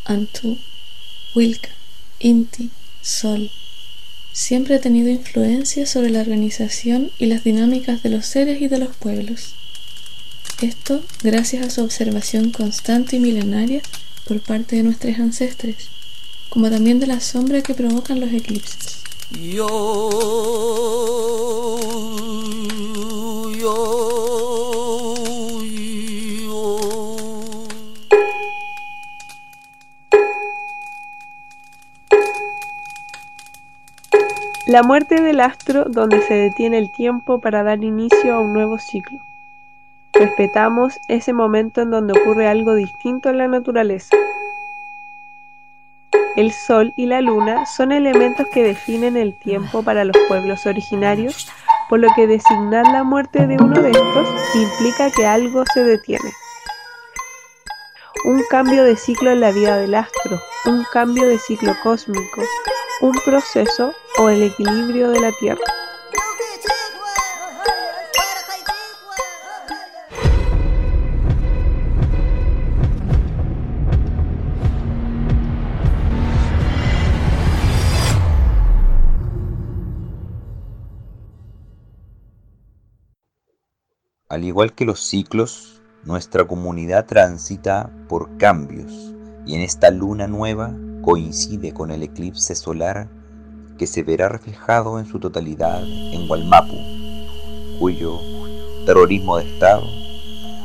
Antu, 0.05 0.57
Wilka, 1.35 1.71
Inti, 2.21 2.71
Sol. 3.03 3.51
Siempre 4.35 4.75
ha 4.75 4.81
tenido 4.81 5.11
influencia 5.11 5.87
sobre 5.87 6.11
la 6.11 6.21
organización 6.21 7.13
y 7.21 7.27
las 7.27 7.45
dinámicas 7.45 8.03
de 8.03 8.11
los 8.11 8.27
seres 8.27 8.61
y 8.61 8.67
de 8.67 8.79
los 8.79 8.97
pueblos. 8.97 9.55
Esto 10.61 11.05
gracias 11.23 11.65
a 11.65 11.71
su 11.71 11.85
observación 11.85 12.51
constante 12.51 13.15
y 13.15 13.21
milenaria 13.21 13.81
por 14.27 14.41
parte 14.41 14.75
de 14.75 14.83
nuestros 14.83 15.21
ancestres, 15.21 15.77
como 16.49 16.69
también 16.69 16.99
de 16.99 17.07
la 17.07 17.21
sombra 17.21 17.63
que 17.63 17.75
provocan 17.75 18.19
los 18.19 18.33
eclipses. 18.33 19.05
La 34.75 34.83
muerte 34.83 35.23
del 35.23 35.39
astro 35.39 35.85
donde 35.85 36.21
se 36.23 36.35
detiene 36.35 36.79
el 36.79 36.91
tiempo 36.91 37.41
para 37.41 37.63
dar 37.63 37.85
inicio 37.85 38.35
a 38.35 38.41
un 38.41 38.53
nuevo 38.53 38.81
ciclo. 38.81 39.21
Respetamos 40.13 40.99
ese 41.07 41.33
momento 41.33 41.83
en 41.83 41.91
donde 41.91 42.19
ocurre 42.19 42.49
algo 42.49 42.75
distinto 42.75 43.29
en 43.29 43.39
la 43.39 43.47
naturaleza. 43.47 44.17
El 46.35 46.51
sol 46.51 46.93
y 46.97 47.07
la 47.07 47.21
luna 47.21 47.67
son 47.67 47.93
elementos 47.93 48.49
que 48.53 48.65
definen 48.65 49.17
el 49.17 49.39
tiempo 49.39 49.85
para 49.85 50.05
los 50.05 50.17
pueblos 50.27 50.67
originarios, 50.67 51.49
por 51.89 52.01
lo 52.01 52.09
que 52.17 52.27
designar 52.27 52.85
la 52.91 53.05
muerte 53.05 53.47
de 53.47 53.55
uno 53.55 53.81
de 53.81 53.93
estos 53.93 54.29
implica 54.57 55.09
que 55.13 55.25
algo 55.25 55.63
se 55.73 55.85
detiene. 55.85 56.33
Un 58.25 58.43
cambio 58.51 58.83
de 58.83 58.97
ciclo 58.97 59.31
en 59.31 59.39
la 59.39 59.53
vida 59.53 59.77
del 59.77 59.95
astro, 59.95 60.41
un 60.67 60.83
cambio 60.93 61.29
de 61.29 61.39
ciclo 61.39 61.77
cósmico, 61.85 62.43
un 63.03 63.13
proceso 63.25 63.95
o 64.19 64.29
el 64.29 64.43
equilibrio 64.43 65.11
de 65.11 65.21
la 65.21 65.33
Tierra. 65.33 65.61
Al 84.29 84.43
igual 84.43 84.75
que 84.75 84.85
los 84.85 85.01
ciclos, 85.01 85.81
nuestra 86.03 86.45
comunidad 86.45 87.07
transita 87.07 87.91
por 88.09 88.37
cambios 88.37 89.15
y 89.47 89.55
en 89.55 89.61
esta 89.61 89.91
luna 89.91 90.27
nueva 90.27 90.75
coincide 91.03 91.73
con 91.73 91.93
el 91.93 92.03
eclipse 92.03 92.57
solar 92.57 93.09
que 93.79 93.87
se 93.87 94.03
verá 94.03 94.29
reflejado 94.29 94.99
en 94.99 95.07
su 95.07 95.19
totalidad 95.19 95.83
en 95.85 96.27
Gualmapu, 96.29 96.79
cuyo 97.79 98.21
terrorismo 98.87 99.39
de 99.39 99.45
Estado 99.53 99.87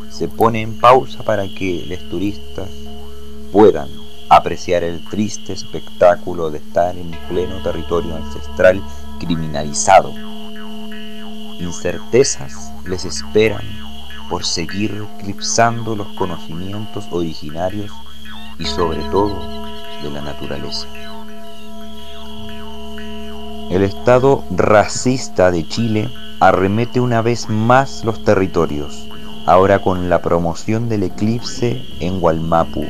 se 0.10 0.28
pone 0.28 0.62
en 0.62 0.80
pausa 0.80 1.24
para 1.24 1.48
que 1.48 1.86
los 1.88 2.10
turistas 2.10 2.70
puedan 3.52 3.90
apreciar 4.30 4.84
el 4.84 5.04
triste 5.06 5.54
espectáculo 5.54 6.52
de 6.52 6.60
estar 6.60 6.96
en 6.98 7.12
pleno 7.28 7.62
territorio 7.64 8.16
ancestral 8.16 8.84
criminalizado. 9.20 10.14
Incertezas 11.60 12.72
les 12.86 13.06
esperan 13.06 13.66
por 14.30 14.46
seguir 14.46 15.04
eclipsando 15.18 15.96
los 15.96 16.08
conocimientos 16.10 17.08
originarios 17.12 17.92
y 18.60 18.66
sobre 18.66 19.02
todo 19.10 19.40
de 20.04 20.12
la 20.12 20.22
naturaleza. 20.22 21.09
El 23.70 23.84
Estado 23.84 24.44
racista 24.50 25.52
de 25.52 25.68
Chile 25.68 26.10
arremete 26.40 27.00
una 27.00 27.22
vez 27.22 27.50
más 27.50 28.04
los 28.04 28.24
territorios, 28.24 29.08
ahora 29.46 29.78
con 29.80 30.10
la 30.10 30.24
promoción 30.24 30.90
del 30.90 31.04
eclipse 31.04 31.80
en 32.00 32.20
Gualmapu, 32.20 32.84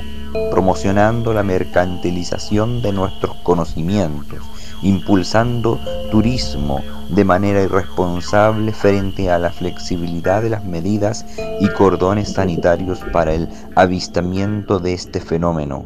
promocionando 0.50 1.34
la 1.34 1.44
mercantilización 1.44 2.82
de 2.82 2.94
nuestros 2.94 3.36
conocimientos, 3.44 4.40
impulsando 4.82 5.80
turismo 6.12 6.82
de 7.10 7.26
manera 7.26 7.62
irresponsable 7.62 8.72
frente 8.72 9.30
a 9.30 9.38
la 9.38 9.52
flexibilidad 9.52 10.42
de 10.42 10.50
las 10.52 10.64
medidas 10.64 11.26
y 11.60 11.68
cordones 11.70 12.32
sanitarios 12.32 13.00
para 13.12 13.34
el 13.34 13.50
avistamiento 13.76 14.80
de 14.80 14.94
este 14.94 15.20
fenómeno 15.20 15.84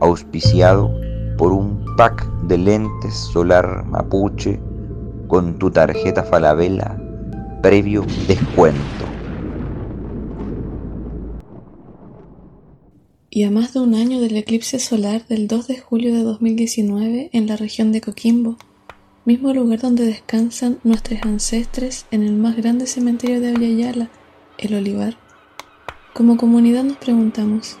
auspiciado 0.00 0.90
por 1.36 1.52
un 1.52 1.84
pack 1.96 2.26
de 2.48 2.58
lentes 2.58 3.14
solar 3.14 3.84
mapuche 3.84 4.60
con 5.28 5.58
tu 5.58 5.70
tarjeta 5.70 6.22
Falabella 6.22 6.98
previo 7.62 8.04
descuento. 8.26 8.80
Y 13.30 13.44
a 13.44 13.50
más 13.50 13.72
de 13.72 13.80
un 13.80 13.94
año 13.94 14.20
del 14.20 14.36
eclipse 14.36 14.78
solar 14.78 15.26
del 15.26 15.46
2 15.48 15.68
de 15.68 15.78
julio 15.78 16.14
de 16.14 16.22
2019 16.22 17.30
en 17.32 17.46
la 17.46 17.56
región 17.56 17.92
de 17.92 18.00
Coquimbo, 18.00 18.56
mismo 19.24 19.54
lugar 19.54 19.80
donde 19.80 20.04
descansan 20.04 20.80
nuestros 20.82 21.22
ancestres 21.22 22.06
en 22.10 22.24
el 22.24 22.34
más 22.34 22.56
grande 22.56 22.86
cementerio 22.86 23.40
de 23.40 23.54
Aviala, 23.54 24.10
el 24.58 24.74
Olivar, 24.74 25.16
como 26.12 26.36
comunidad 26.36 26.84
nos 26.84 26.98
preguntamos, 26.98 27.78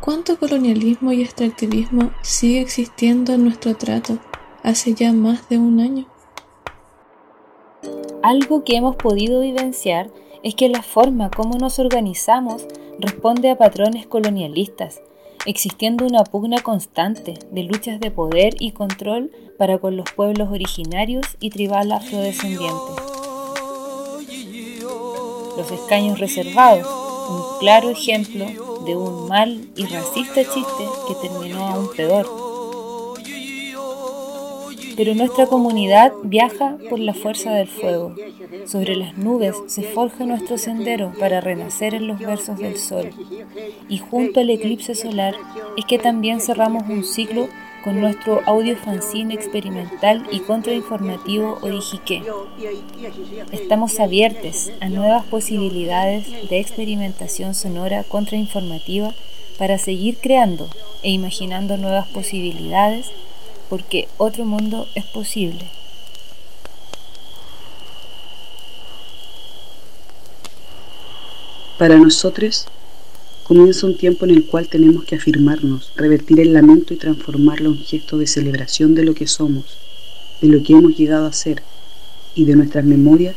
¿Cuánto 0.00 0.38
colonialismo 0.38 1.12
y 1.12 1.22
extractivismo 1.22 2.12
sigue 2.22 2.60
existiendo 2.60 3.32
en 3.32 3.44
nuestro 3.44 3.76
trato 3.76 4.18
hace 4.62 4.94
ya 4.94 5.12
más 5.12 5.48
de 5.48 5.58
un 5.58 5.80
año? 5.80 6.06
Algo 8.22 8.64
que 8.64 8.76
hemos 8.76 8.96
podido 8.96 9.40
vivenciar 9.40 10.10
es 10.42 10.54
que 10.54 10.68
la 10.68 10.82
forma 10.82 11.30
como 11.30 11.58
nos 11.58 11.78
organizamos 11.78 12.64
responde 13.00 13.50
a 13.50 13.58
patrones 13.58 14.06
colonialistas, 14.06 15.00
existiendo 15.46 16.06
una 16.06 16.24
pugna 16.24 16.62
constante 16.62 17.34
de 17.50 17.62
luchas 17.64 17.98
de 18.00 18.10
poder 18.10 18.54
y 18.60 18.72
control 18.72 19.32
para 19.58 19.78
con 19.78 19.96
los 19.96 20.10
pueblos 20.12 20.50
originarios 20.50 21.26
y 21.40 21.50
tribal 21.50 21.90
afrodescendientes. 21.92 22.96
Los 25.56 25.72
escaños 25.72 26.20
reservados, 26.20 26.86
claro 27.60 27.90
ejemplo 27.90 28.46
de 28.84 28.96
un 28.96 29.28
mal 29.28 29.68
y 29.76 29.84
racista 29.86 30.42
chiste 30.42 30.84
que 31.06 31.28
terminó 31.28 31.66
aún 31.66 31.90
peor. 31.96 32.26
Pero 34.96 35.14
nuestra 35.14 35.46
comunidad 35.46 36.12
viaja 36.24 36.76
por 36.90 36.98
la 36.98 37.14
fuerza 37.14 37.52
del 37.52 37.68
fuego. 37.68 38.16
Sobre 38.66 38.96
las 38.96 39.16
nubes 39.16 39.54
se 39.68 39.82
forja 39.82 40.24
nuestro 40.24 40.58
sendero 40.58 41.12
para 41.20 41.40
renacer 41.40 41.94
en 41.94 42.08
los 42.08 42.18
versos 42.18 42.58
del 42.58 42.76
sol. 42.76 43.10
Y 43.88 43.98
junto 43.98 44.40
al 44.40 44.50
eclipse 44.50 44.96
solar 44.96 45.34
es 45.76 45.84
que 45.84 46.00
también 46.00 46.40
cerramos 46.40 46.82
un 46.88 47.04
ciclo 47.04 47.48
con 47.88 48.02
nuestro 48.02 48.42
audio 48.44 48.76
fanzine 48.76 49.32
experimental 49.32 50.22
y 50.30 50.40
contrainformativo 50.40 51.56
Origique. 51.62 52.22
Estamos 53.50 53.98
abiertos 53.98 54.70
a 54.82 54.90
nuevas 54.90 55.24
posibilidades 55.24 56.26
de 56.50 56.60
experimentación 56.60 57.54
sonora 57.54 58.04
contrainformativa 58.04 59.14
para 59.56 59.78
seguir 59.78 60.18
creando 60.18 60.68
e 61.02 61.12
imaginando 61.12 61.78
nuevas 61.78 62.06
posibilidades 62.08 63.06
porque 63.70 64.06
otro 64.18 64.44
mundo 64.44 64.86
es 64.94 65.06
posible. 65.06 65.64
Para 71.78 71.96
nosotros, 71.96 72.66
comienza 73.48 73.86
un 73.86 73.96
tiempo 73.96 74.26
en 74.26 74.32
el 74.32 74.44
cual 74.44 74.68
tenemos 74.68 75.04
que 75.04 75.16
afirmarnos, 75.16 75.90
revertir 75.96 76.38
el 76.38 76.52
lamento 76.52 76.92
y 76.92 76.98
transformarlo 76.98 77.70
en 77.70 77.78
gesto 77.78 78.18
de 78.18 78.26
celebración 78.26 78.94
de 78.94 79.04
lo 79.04 79.14
que 79.14 79.26
somos, 79.26 79.64
de 80.42 80.48
lo 80.48 80.62
que 80.62 80.74
hemos 80.74 80.98
llegado 80.98 81.26
a 81.26 81.32
ser 81.32 81.62
y 82.34 82.44
de 82.44 82.54
nuestras 82.56 82.84
memorias 82.84 83.36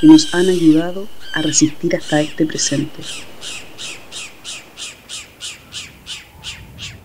que 0.00 0.08
nos 0.08 0.34
han 0.34 0.48
ayudado 0.48 1.06
a 1.32 1.42
resistir 1.42 1.94
hasta 1.94 2.20
este 2.20 2.44
presente. 2.44 3.02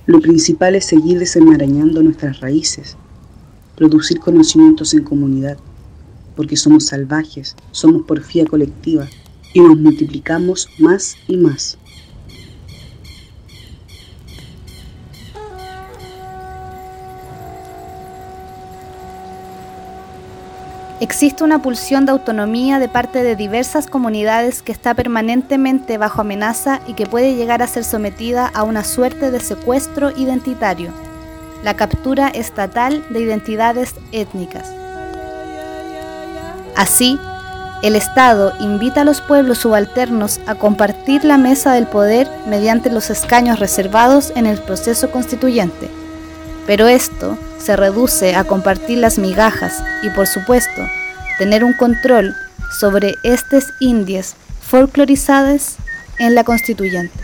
Lo 0.07 0.19
principal 0.19 0.73
es 0.73 0.85
seguir 0.85 1.19
desenmarañando 1.19 2.01
nuestras 2.01 2.39
raíces, 2.39 2.97
producir 3.75 4.19
conocimientos 4.19 4.95
en 4.95 5.03
comunidad, 5.03 5.59
porque 6.35 6.57
somos 6.57 6.87
salvajes, 6.87 7.55
somos 7.69 8.01
porfía 8.07 8.45
colectiva 8.45 9.07
y 9.53 9.59
nos 9.59 9.77
multiplicamos 9.77 10.69
más 10.79 11.17
y 11.27 11.37
más. 11.37 11.77
Existe 21.07 21.45
una 21.45 21.61
pulsión 21.61 22.05
de 22.05 22.11
autonomía 22.11 22.79
de 22.79 22.89
parte 22.89 23.23
de 23.23 23.37
diversas 23.37 23.87
comunidades 23.87 24.61
que 24.61 24.73
está 24.73 24.93
permanentemente 24.93 25.97
bajo 25.97 26.19
amenaza 26.19 26.81
y 26.85 26.95
que 26.95 27.05
puede 27.05 27.35
llegar 27.35 27.61
a 27.61 27.67
ser 27.67 27.85
sometida 27.85 28.51
a 28.53 28.63
una 28.63 28.83
suerte 28.83 29.31
de 29.31 29.39
secuestro 29.39 30.11
identitario, 30.11 30.91
la 31.63 31.75
captura 31.75 32.27
estatal 32.27 33.05
de 33.09 33.21
identidades 33.21 33.95
étnicas. 34.11 34.69
Así, 36.75 37.17
el 37.83 37.95
Estado 37.95 38.51
invita 38.59 39.01
a 39.01 39.05
los 39.05 39.21
pueblos 39.21 39.59
subalternos 39.59 40.41
a 40.45 40.55
compartir 40.55 41.23
la 41.23 41.37
mesa 41.37 41.71
del 41.71 41.87
poder 41.87 42.29
mediante 42.49 42.91
los 42.91 43.09
escaños 43.09 43.59
reservados 43.59 44.33
en 44.35 44.45
el 44.45 44.59
proceso 44.59 45.09
constituyente. 45.09 45.89
Pero 46.67 46.87
esto 46.87 47.37
se 47.57 47.75
reduce 47.75 48.35
a 48.35 48.43
compartir 48.43 48.99
las 48.99 49.17
migajas 49.17 49.81
y, 50.03 50.09
por 50.11 50.27
supuesto, 50.27 50.83
tener 51.39 51.63
un 51.63 51.73
control 51.73 52.35
sobre 52.79 53.15
estas 53.23 53.73
indias 53.79 54.35
folclorizadas 54.61 55.77
en 56.19 56.35
la 56.35 56.43
constituyente. 56.43 57.17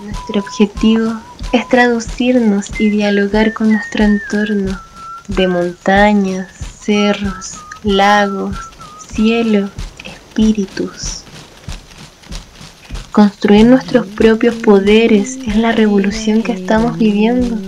Nuestro 0.00 0.40
objetivo 0.40 1.20
es 1.52 1.68
traducirnos 1.68 2.70
y 2.80 2.90
dialogar 2.90 3.52
con 3.52 3.72
nuestro 3.72 4.04
entorno 4.04 4.80
de 5.28 5.48
montañas, 5.48 6.48
cerros, 6.80 7.58
lagos, 7.84 8.56
cielo, 9.14 9.68
espíritus. 10.04 11.21
Construir 13.12 13.66
nuestros 13.66 14.06
propios 14.06 14.54
poderes 14.54 15.38
es 15.46 15.56
la 15.56 15.72
revolución 15.72 16.42
que 16.42 16.52
estamos 16.52 16.96
viviendo. 16.96 17.58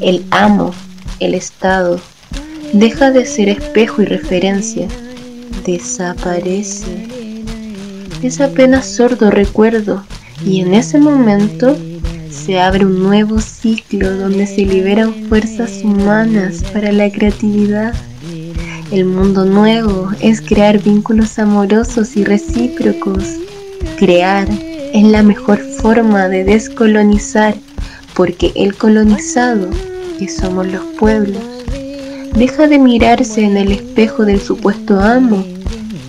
El 0.00 0.24
amo, 0.30 0.72
el 1.20 1.34
Estado, 1.34 2.00
deja 2.72 3.10
de 3.10 3.26
ser 3.26 3.50
espejo 3.50 4.00
y 4.00 4.06
referencia, 4.06 4.88
desaparece. 5.66 7.06
Es 8.22 8.40
apenas 8.40 8.86
sordo 8.86 9.30
recuerdo 9.30 10.04
y 10.42 10.62
en 10.62 10.72
ese 10.72 10.98
momento 10.98 11.76
se 12.30 12.58
abre 12.58 12.86
un 12.86 13.02
nuevo 13.02 13.40
ciclo 13.40 14.16
donde 14.16 14.46
se 14.46 14.64
liberan 14.64 15.12
fuerzas 15.28 15.82
humanas 15.84 16.64
para 16.72 16.92
la 16.92 17.12
creatividad. 17.12 17.92
El 18.90 19.04
mundo 19.04 19.44
nuevo 19.44 20.08
es 20.20 20.40
crear 20.40 20.82
vínculos 20.82 21.38
amorosos 21.38 22.16
y 22.16 22.24
recíprocos. 22.24 23.34
Crear 23.98 24.48
es 24.92 25.04
la 25.04 25.22
mejor 25.22 25.58
forma 25.58 26.28
de 26.28 26.44
descolonizar 26.44 27.54
porque 28.14 28.52
el 28.56 28.76
colonizado, 28.76 29.68
que 30.18 30.28
somos 30.28 30.66
los 30.66 30.82
pueblos, 30.98 31.42
deja 32.34 32.66
de 32.66 32.78
mirarse 32.78 33.42
en 33.42 33.56
el 33.56 33.72
espejo 33.72 34.24
del 34.24 34.40
supuesto 34.40 35.00
amo, 35.00 35.44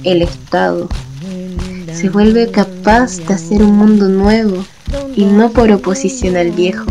el 0.04 0.22
Estado. 0.22 0.90
Se 1.94 2.10
vuelve 2.10 2.50
capaz 2.50 3.18
de 3.18 3.34
hacer 3.34 3.62
un 3.62 3.78
mundo 3.78 4.08
nuevo 4.08 4.64
y 5.16 5.26
no 5.26 5.52
por 5.52 5.72
oposición 5.72 6.38
al 6.38 6.52
viejo. 6.52 6.86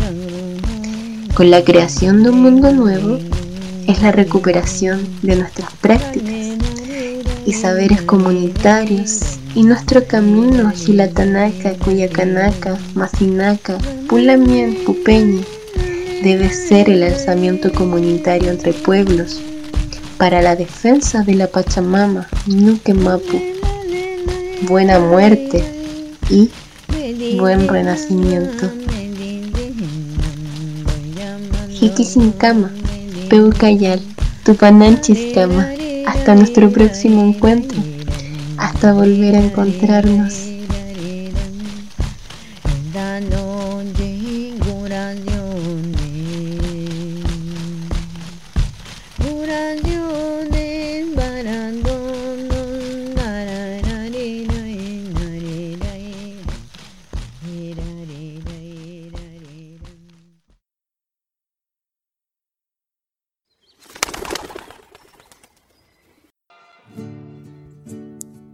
Con 1.33 1.51
la 1.51 1.63
creación 1.63 2.23
de 2.23 2.29
un 2.29 2.41
mundo 2.41 2.71
nuevo 2.71 3.17
es 3.87 4.01
la 4.01 4.11
recuperación 4.11 5.07
de 5.21 5.37
nuestras 5.37 5.71
prácticas 5.81 6.68
y 7.49 7.53
saberes 7.53 8.03
comunitarios 8.03 9.39
y 9.55 9.63
nuestro 9.63 10.05
camino 10.05 10.69
Gilatanaka, 10.69 11.73
Cuyacanaka, 11.83 12.77
Masinaka, 12.93 13.75
Pulamien, 14.07 14.75
Pupeñi 14.85 15.43
debe 16.23 16.53
ser 16.53 16.91
el 16.91 17.01
alzamiento 17.01 17.71
comunitario 17.71 18.51
entre 18.51 18.71
pueblos 18.71 19.41
para 20.19 20.43
la 20.43 20.55
defensa 20.55 21.23
de 21.23 21.33
la 21.33 21.47
Pachamama, 21.47 22.27
Ñuque 22.45 22.93
Mapu, 22.93 23.41
buena 24.67 24.99
muerte 24.99 25.63
y 26.29 26.51
buen 27.35 27.67
renacimiento. 27.67 28.69
Hiki 31.81 32.05
sin 32.05 32.31
cama, 32.31 32.69
Peucayal, 33.27 34.01
Tupananchis 34.43 35.33
cama. 35.33 35.78
Hasta 36.09 36.33
nuestro 36.33 36.71
próximo 36.71 37.23
encuentro. 37.23 37.77
Hasta 38.57 38.93
volver 38.93 39.35
a 39.35 39.41
encontrarnos. 39.41 40.48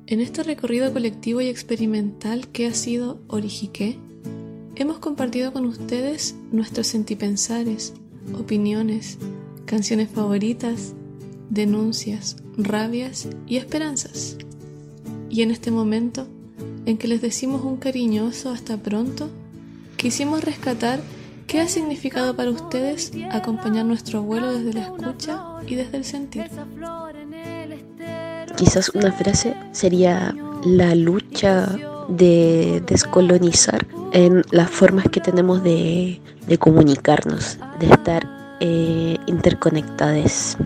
En 0.08 0.22
este 0.22 0.43
recorrido 0.43 0.93
colectivo 0.93 1.41
y 1.41 1.47
experimental 1.47 2.47
que 2.49 2.68
ha 2.68 2.76
sido 2.76 3.20
Orijiqué, 3.28 3.97
hemos 4.76 4.99
compartido 4.99 5.51
con 5.51 5.66
ustedes 5.66 6.36
nuestros 6.51 6.86
sentipensares, 6.86 7.91
opiniones, 8.38 9.18
canciones 9.66 10.10
favoritas, 10.12 10.93
denuncias, 11.49 12.36
rabias 12.56 13.28
y 13.47 13.58
esperanzas. 13.58 14.38
Y 15.32 15.41
en 15.41 15.49
este 15.49 15.72
momento, 15.72 16.28
en 16.86 16.99
que 16.99 17.08
les 17.08 17.22
decimos 17.22 17.64
un 17.64 17.78
cariñoso 17.78 18.51
hasta 18.51 18.78
pronto, 18.78 19.32
quisimos 19.97 20.43
rescatar 20.43 21.01
qué 21.47 21.62
ha 21.62 21.68
significado 21.68 22.36
para 22.36 22.51
ustedes 22.51 23.12
acompañar 23.32 23.88
nuestro 23.88 24.22
vuelo 24.22 24.53
desde 24.53 24.74
la 24.74 24.84
escucha 24.84 25.43
y 25.68 25.74
desde 25.74 25.97
el 25.97 26.06
sentir. 26.06 26.43
Quizás 28.56 28.89
una 28.89 29.12
frase 29.12 29.53
sería 29.74 30.34
la 30.64 30.95
lucha 30.95 31.68
de 32.08 32.82
descolonizar 32.88 33.86
en 34.14 34.43
las 34.51 34.70
formas 34.70 35.10
que 35.10 35.20
tenemos 35.20 35.62
de, 35.62 36.22
comunicarnos, 36.60 37.58
de 37.80 37.88
estar 37.88 38.26
eh, 38.62 39.18
interconectadas 39.28 40.58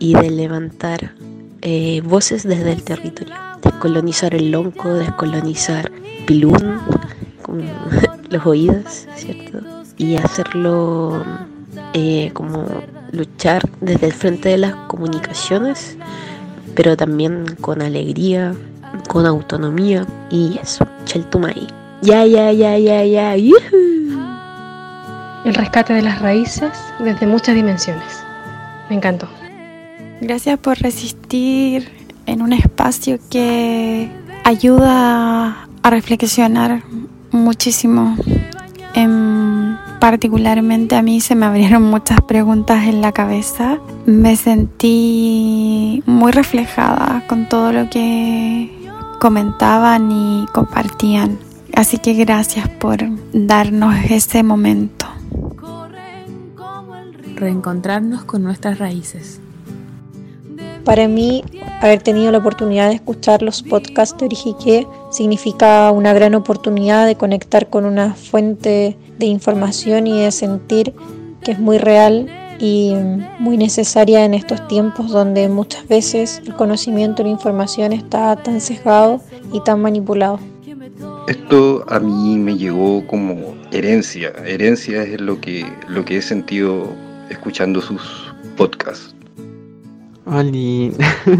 y 0.00 0.14
de 0.14 0.30
levantar 0.30 1.14
eh, 1.62 2.02
voces 2.04 2.42
desde 2.42 2.72
el 2.72 2.82
territorio. 2.82 3.34
Descolonizar 3.62 4.34
el 4.34 4.50
lonco, 4.50 4.92
descolonizar 4.94 5.92
pilún 6.26 6.80
con 7.42 7.62
los 8.30 8.44
oídos, 8.44 9.06
¿cierto? 9.14 9.60
Y 9.96 10.16
hacerlo 10.16 11.24
eh, 11.92 12.30
como 12.32 12.66
luchar 13.12 13.62
desde 13.80 14.06
el 14.06 14.12
frente 14.12 14.48
de 14.48 14.58
las 14.58 14.74
comunicaciones 14.88 15.96
pero 16.76 16.96
también 16.96 17.56
con 17.60 17.82
alegría, 17.82 18.54
con 19.08 19.26
autonomía 19.26 20.06
y 20.30 20.60
eso, 20.62 20.86
Cheltumay. 21.06 21.66
Ya, 22.02 22.24
ya, 22.26 22.52
ya, 22.52 22.78
ya, 22.78 23.04
ya. 23.04 23.34
El 23.34 23.54
rescate 25.54 25.94
de 25.94 26.02
las 26.02 26.20
raíces 26.20 26.70
desde 27.00 27.26
muchas 27.26 27.54
dimensiones. 27.54 28.22
Me 28.90 28.96
encantó. 28.96 29.26
Gracias 30.20 30.58
por 30.58 30.78
resistir 30.78 31.88
en 32.26 32.42
un 32.42 32.52
espacio 32.52 33.18
que 33.30 34.10
ayuda 34.44 35.66
a 35.82 35.90
reflexionar 35.90 36.82
muchísimo. 37.30 38.16
En 38.94 39.25
particularmente 40.00 40.96
a 40.96 41.02
mí 41.02 41.20
se 41.20 41.34
me 41.34 41.46
abrieron 41.46 41.82
muchas 41.82 42.20
preguntas 42.22 42.84
en 42.84 43.00
la 43.00 43.12
cabeza. 43.12 43.78
Me 44.06 44.36
sentí 44.36 46.02
muy 46.06 46.32
reflejada 46.32 47.24
con 47.26 47.48
todo 47.48 47.72
lo 47.72 47.90
que 47.90 48.70
comentaban 49.20 50.10
y 50.10 50.46
compartían. 50.52 51.38
Así 51.74 51.98
que 51.98 52.14
gracias 52.14 52.68
por 52.68 52.98
darnos 53.32 53.94
ese 54.08 54.42
momento. 54.42 55.06
Reencontrarnos 57.34 58.24
con 58.24 58.42
nuestras 58.42 58.78
raíces. 58.78 59.40
Para 60.84 61.08
mí, 61.08 61.42
haber 61.80 62.00
tenido 62.00 62.30
la 62.30 62.38
oportunidad 62.38 62.88
de 62.88 62.94
escuchar 62.94 63.42
los 63.42 63.62
podcasts 63.62 64.16
de 64.16 64.26
Orijique 64.26 64.86
significa 65.10 65.90
una 65.90 66.12
gran 66.12 66.36
oportunidad 66.36 67.06
de 67.06 67.16
conectar 67.16 67.68
con 67.68 67.84
una 67.84 68.14
fuente 68.14 68.96
de 69.18 69.26
información 69.26 70.06
y 70.06 70.20
de 70.20 70.30
sentir 70.30 70.94
que 71.42 71.52
es 71.52 71.58
muy 71.58 71.78
real 71.78 72.28
y 72.58 72.94
muy 73.38 73.56
necesaria 73.56 74.24
en 74.24 74.34
estos 74.34 74.66
tiempos 74.68 75.10
donde 75.10 75.48
muchas 75.48 75.86
veces 75.88 76.42
el 76.46 76.54
conocimiento 76.54 77.22
y 77.22 77.26
la 77.26 77.30
información 77.30 77.92
está 77.92 78.36
tan 78.36 78.60
sesgado 78.60 79.20
y 79.52 79.60
tan 79.60 79.80
manipulado. 79.80 80.38
Esto 81.28 81.84
a 81.88 81.98
mí 81.98 82.36
me 82.38 82.56
llegó 82.56 83.06
como 83.06 83.54
herencia. 83.72 84.32
Herencia 84.44 85.02
es 85.02 85.20
lo 85.20 85.40
que, 85.40 85.66
lo 85.88 86.04
que 86.04 86.18
he 86.18 86.22
sentido 86.22 86.86
escuchando 87.30 87.80
sus 87.80 88.32
podcasts. 88.56 89.14
Oli, 90.24 90.92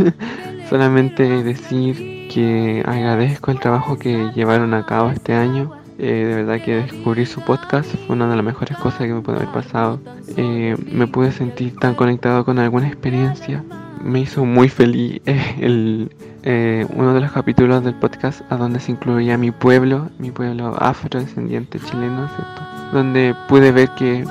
solamente 0.71 1.23
decir 1.43 2.29
que 2.33 2.83
agradezco 2.85 3.51
el 3.51 3.61
trabajo 3.61 3.99
que 3.99 4.31
llevaron 4.35 4.75
a 4.75 4.85
cabo 4.87 5.11
este 5.11 5.33
año. 5.33 5.73
Eh, 5.99 6.27
de 6.27 6.35
verdad 6.35 6.61
que 6.61 6.75
descubrir 6.75 7.27
su 7.27 7.41
podcast 7.41 7.95
fue 8.07 8.17
una 8.17 8.29
de 8.29 8.37
las 8.37 8.45
mejores 8.45 8.77
cosas 8.79 9.01
que 9.01 9.15
me 9.15 9.23
puede 9.23 9.39
haber 9.39 9.53
pasado. 9.53 10.01
Eh, 10.37 10.77
me 10.93 11.07
pude 11.07 11.33
sentir 11.33 11.75
tan 11.77 11.95
conectado 11.95 12.45
con 12.45 12.59
alguna 12.59 12.87
experiencia. 12.87 13.65
Me 14.03 14.21
hizo 14.21 14.45
muy 14.45 14.69
feliz 14.69 15.23
el, 15.27 16.11
eh, 16.43 16.87
uno 16.95 17.15
de 17.15 17.21
los 17.21 17.33
capítulos 17.33 17.83
del 17.83 17.95
podcast 17.95 18.41
a 18.51 18.57
donde 18.57 18.79
se 18.79 18.93
incluía 18.93 19.39
mi 19.39 19.51
pueblo, 19.51 20.11
mi 20.19 20.31
pueblo 20.31 20.77
afrodescendiente 20.79 21.81
chileno, 21.81 22.29
¿cierto? 22.29 22.63
Donde 22.93 23.35
pude 23.49 23.73
ver 23.73 23.89
que 23.97 24.25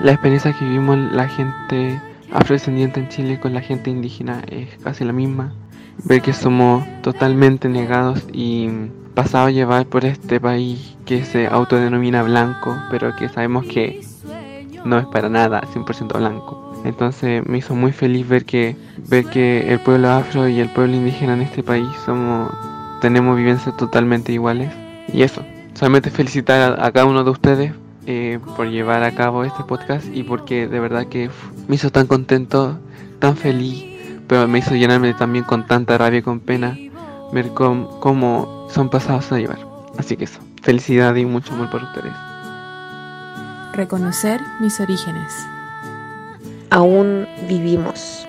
la 0.00 0.12
experiencia 0.12 0.52
que 0.52 0.64
vivimos 0.64 0.98
la 1.12 1.28
gente 1.28 2.00
afrodescendiente 2.32 2.98
en 2.98 3.08
Chile 3.08 3.38
con 3.38 3.54
la 3.54 3.60
gente 3.60 3.90
indígena 3.90 4.42
es 4.48 4.76
casi 4.82 5.04
la 5.04 5.12
misma. 5.12 5.54
Ver 6.04 6.20
que 6.20 6.32
somos 6.32 6.84
totalmente 7.02 7.68
negados 7.68 8.26
y 8.32 8.68
pasados 9.14 9.48
a 9.48 9.52
llevar 9.52 9.86
por 9.86 10.04
este 10.04 10.40
país 10.40 10.96
que 11.06 11.24
se 11.24 11.46
autodenomina 11.46 12.22
blanco, 12.22 12.76
pero 12.90 13.14
que 13.16 13.28
sabemos 13.28 13.64
que 13.66 14.04
no 14.84 14.98
es 14.98 15.06
para 15.06 15.28
nada 15.28 15.62
100% 15.72 16.18
blanco. 16.18 16.74
Entonces 16.84 17.46
me 17.46 17.58
hizo 17.58 17.74
muy 17.74 17.92
feliz 17.92 18.28
ver 18.28 18.44
que 18.44 18.76
ver 19.08 19.24
que 19.26 19.72
el 19.72 19.80
pueblo 19.80 20.10
afro 20.10 20.48
y 20.48 20.60
el 20.60 20.68
pueblo 20.68 20.96
indígena 20.96 21.34
en 21.34 21.42
este 21.42 21.62
país 21.62 21.88
somos 22.04 22.50
tenemos 23.00 23.36
vivencias 23.36 23.76
totalmente 23.76 24.32
iguales 24.32 24.72
y 25.12 25.22
eso. 25.22 25.42
Solamente 25.74 26.10
felicitar 26.10 26.80
a 26.80 26.92
cada 26.92 27.06
uno 27.06 27.24
de 27.24 27.30
ustedes 27.30 27.72
eh, 28.06 28.38
por 28.56 28.68
llevar 28.68 29.02
a 29.02 29.14
cabo 29.14 29.44
este 29.44 29.64
podcast 29.64 30.06
y 30.12 30.22
porque 30.22 30.68
de 30.68 30.80
verdad 30.80 31.06
que 31.06 31.30
me 31.68 31.76
hizo 31.76 31.90
tan 31.90 32.06
contento, 32.06 32.78
tan 33.18 33.36
feliz, 33.36 33.84
pero 34.28 34.46
me 34.46 34.58
hizo 34.58 34.74
llenarme 34.74 35.14
también 35.14 35.44
con 35.44 35.66
tanta 35.66 35.98
rabia 35.98 36.18
y 36.20 36.22
con 36.22 36.40
pena 36.40 36.76
ver 37.34 37.50
cómo, 37.52 38.68
son 38.72 38.88
pasados 38.88 39.30
a 39.32 39.38
llevar. 39.38 39.58
Así 39.98 40.16
que 40.16 40.24
eso, 40.24 40.40
felicidad 40.62 41.14
y 41.16 41.24
mucho 41.24 41.52
amor 41.52 41.70
por 41.70 41.82
ustedes. 41.82 42.12
Reconocer 43.74 44.40
mis 44.60 44.80
orígenes. 44.80 45.34
Aún 46.70 47.26
vivimos. 47.48 48.26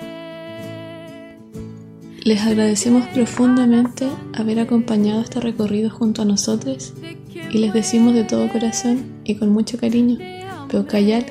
Les 2.24 2.42
agradecemos 2.42 3.06
profundamente 3.08 4.08
haber 4.34 4.58
acompañado 4.58 5.20
este 5.20 5.40
recorrido 5.40 5.90
junto 5.90 6.22
a 6.22 6.24
nosotros 6.24 6.92
y 7.32 7.58
les 7.58 7.72
decimos 7.72 8.14
de 8.14 8.24
todo 8.24 8.48
corazón 8.48 9.04
y 9.22 9.36
con 9.36 9.50
mucho 9.50 9.78
cariño, 9.78 10.18
Peucayal, 10.68 11.24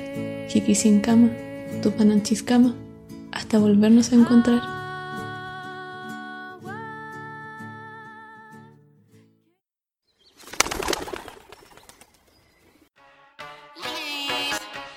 Chiquisincama, 0.48 1.28
Tupananchiscama, 1.82 2.74
hasta 3.32 3.58
volvernos 3.58 4.12
a 4.12 4.14
encontrar. 4.14 4.75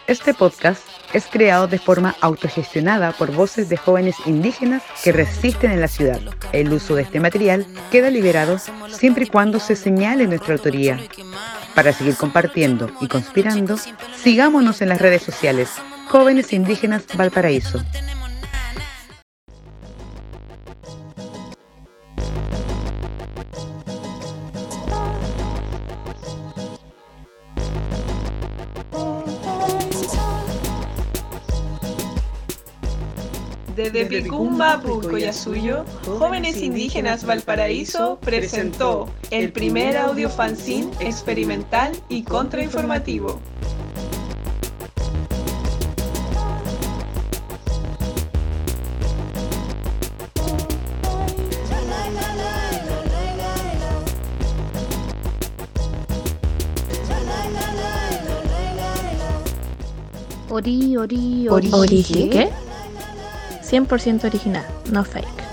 Este 0.10 0.34
podcast 0.34 0.82
es 1.14 1.28
creado 1.28 1.68
de 1.68 1.78
forma 1.78 2.16
autogestionada 2.20 3.12
por 3.12 3.32
voces 3.32 3.70
de 3.70 3.78
jóvenes 3.78 4.16
indígenas 4.26 4.82
que 5.04 5.12
resisten 5.12 5.70
en 5.70 5.82
la 5.82 5.88
ciudad. 5.88 6.20
El 6.52 6.74
uso 6.74 6.96
de 6.96 7.04
este 7.04 7.20
material 7.20 7.64
queda 7.92 8.10
liberado 8.10 8.58
siempre 8.92 9.26
y 9.26 9.28
cuando 9.28 9.60
se 9.60 9.76
señale 9.76 10.26
nuestra 10.26 10.56
autoría. 10.56 11.00
Para 11.76 11.94
seguir 11.94 12.16
compartiendo 12.16 12.90
y 13.02 13.08
conspirando, 13.08 13.78
sigámonos 14.18 14.82
en 14.82 14.90
las 14.90 15.00
redes 15.00 15.22
sociales 15.22 15.70
Jóvenes 16.08 16.54
Indígenas 16.54 17.04
Valparaíso. 17.16 17.80
Desde 33.80 34.08
Picumba, 34.08 34.82
suyo, 35.32 35.86
Jóvenes 36.06 36.62
Indígenas 36.62 37.26
Valparaíso 37.26 38.20
presentó 38.20 39.08
el 39.32 39.54
primer 39.54 39.96
audio 39.96 40.30
fanzine 40.30 40.92
experimental 41.00 41.94
y 42.10 42.24
contrainformativo. 42.24 43.40
Ori, 60.50 60.98
ori, 60.98 61.48
ori. 61.48 61.70
¿Ori 61.72 62.04
qué? 62.04 62.69
100% 63.72 64.24
original, 64.24 64.66
no 64.92 65.04
fake. 65.04 65.49